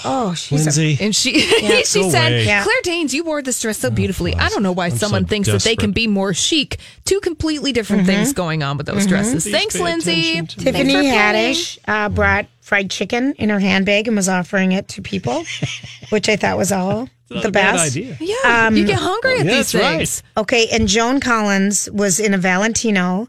[0.04, 0.98] Oh, she's Lindsay.
[1.00, 1.82] And she Yeah.
[1.84, 2.44] she Go said, away.
[2.46, 2.62] Yeah.
[2.64, 4.34] Claire Danes, you wore this dress so beautifully.
[4.34, 6.78] I don't know why I'm someone so thinks that they can be more chic.
[7.04, 9.44] Two completely different things going on with those dresses.
[9.44, 10.30] Please Thanks, Lindsay.
[10.32, 11.16] attention to Thanks Tiffany for.
[11.16, 15.44] Haddish uh, brought fried chicken in her handbag and was offering it to people,
[16.10, 17.96] which I thought was all the best.
[17.96, 18.16] idea.
[18.20, 20.42] Yeah, Um, you get hungry at yeah, these that's right.
[20.42, 23.28] Okay, and Joan Collins was in a Valentino,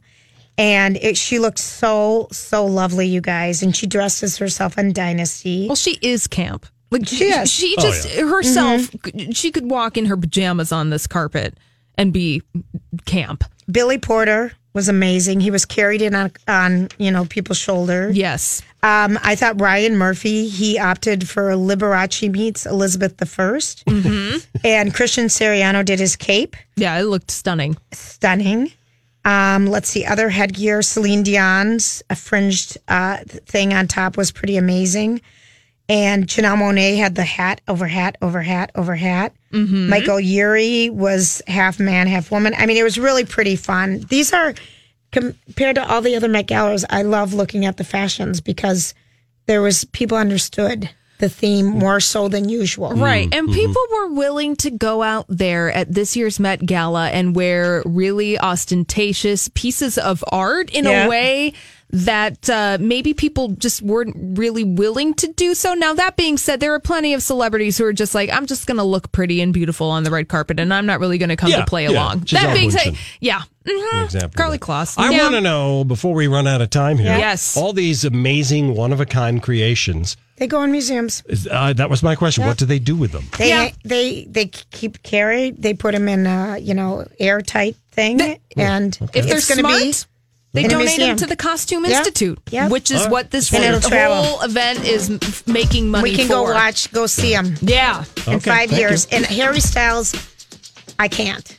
[0.58, 3.62] and it, she looked so so lovely, you guys.
[3.64, 5.68] And she dresses herself in Dynasty.
[5.68, 6.66] Well, she is camp.
[6.92, 7.52] Like She she, is.
[7.52, 8.28] she Oh, just yeah.
[8.28, 8.90] herself,
[9.32, 11.58] she could walk in her pajamas on this carpet
[11.98, 12.42] and be
[13.06, 13.44] camp.
[13.72, 15.40] Billy Porter was amazing.
[15.40, 18.16] He was carried in on on you know people's shoulders.
[18.18, 18.62] Yes.
[18.84, 24.38] Um, I thought Ryan Murphy he opted for Liberace meets Elizabeth I, Mm-hmm.
[24.66, 26.56] and Christian Siriano did his cape.
[26.76, 27.78] Yeah, it looked stunning.
[27.94, 28.72] stunning.
[29.24, 30.82] Um, let's see, other headgear.
[30.82, 35.22] Celine Dion's a fringed uh, thing on top was pretty amazing.
[35.88, 39.34] And Janelle Monáe had the hat over hat over hat over hat.
[39.52, 39.90] Mm-hmm.
[39.90, 42.54] Michael Urie was half man, half woman.
[42.58, 44.00] I mean, it was really pretty fun.
[44.10, 44.54] These are
[45.12, 46.86] compared to all the other Met Galas.
[46.90, 48.94] I love looking at the fashions because
[49.48, 50.90] there was people understood
[51.22, 52.92] the theme more so than usual.
[52.94, 53.30] Right.
[53.30, 53.46] Mm-hmm.
[53.48, 57.82] And people were willing to go out there at this year's Met Gala and wear
[57.86, 61.06] really ostentatious pieces of art in Yeah.
[61.06, 61.54] a way
[61.92, 65.74] that uh, maybe people just weren't really willing to do so.
[65.74, 68.66] Now, that being said, there are plenty of celebrities who are just like, I'm just
[68.68, 71.30] going to look pretty and beautiful on the red carpet and I'm not really going
[71.30, 71.90] to come Yeah, to play yeah.
[71.92, 72.26] along.
[72.26, 72.98] Giselle that being said, Bundchen.
[73.20, 73.42] yeah.
[73.66, 73.94] mhm.
[73.94, 74.62] An example of Karlie that.
[74.62, 74.98] Kloss.
[74.98, 75.24] I Yeah.
[75.24, 77.18] want to know before we run out of time here.
[77.18, 77.58] Yes.
[77.58, 80.16] All these amazing one of a kind creations.
[80.38, 81.22] They go in museums.
[81.52, 82.46] Uh, that was my question.
[82.46, 83.26] What do they do with them?
[83.38, 83.70] They Yeah.
[83.86, 85.62] they they keep carried.
[85.62, 89.80] They put them in a you know airtight thing, and If they're it's going smart,
[89.80, 89.94] to be
[90.54, 91.08] They in donate museum.
[91.10, 92.00] them to the Costume Yeah.
[92.00, 92.68] Institute, Yeah.
[92.68, 93.12] which is All right.
[93.12, 94.22] what this whole, travel.
[94.24, 96.34] whole event is m- f- making money we can for.
[96.34, 98.04] go watch, go see them Yeah.
[98.28, 99.08] in Okay, five years.
[99.10, 99.18] you.
[99.18, 100.14] And Harry Styles,
[101.00, 101.56] I can't.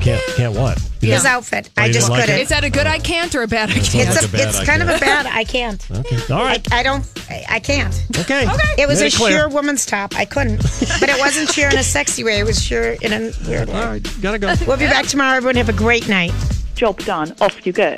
[0.00, 0.78] Can't can't what?
[1.02, 2.38] His outfit, Oh, I just didn't like couldn't.
[2.40, 2.42] it?
[2.42, 4.08] Is that a good I can't or a bad I can't?
[4.08, 5.26] It's like a, a bad it's I kind of a bad.
[5.26, 5.86] I can't.
[5.94, 6.18] Okay.
[6.32, 6.60] All I.
[6.72, 7.04] I don't.
[7.30, 7.94] I, I can't.
[8.18, 8.46] Okay.
[8.78, 9.30] It was Made a clear.
[9.38, 10.14] sheer woman's top.
[10.16, 10.58] I couldn't.
[11.00, 12.38] But it wasn't sheer in a sexy way.
[12.40, 13.74] It was sheer in a weird way.
[13.74, 14.20] All right.
[14.22, 14.54] Gotta go.
[14.66, 15.36] We'll be back tomorrow.
[15.36, 16.32] Everyone have a great night.
[16.74, 17.34] Job done.
[17.40, 17.96] Off you go.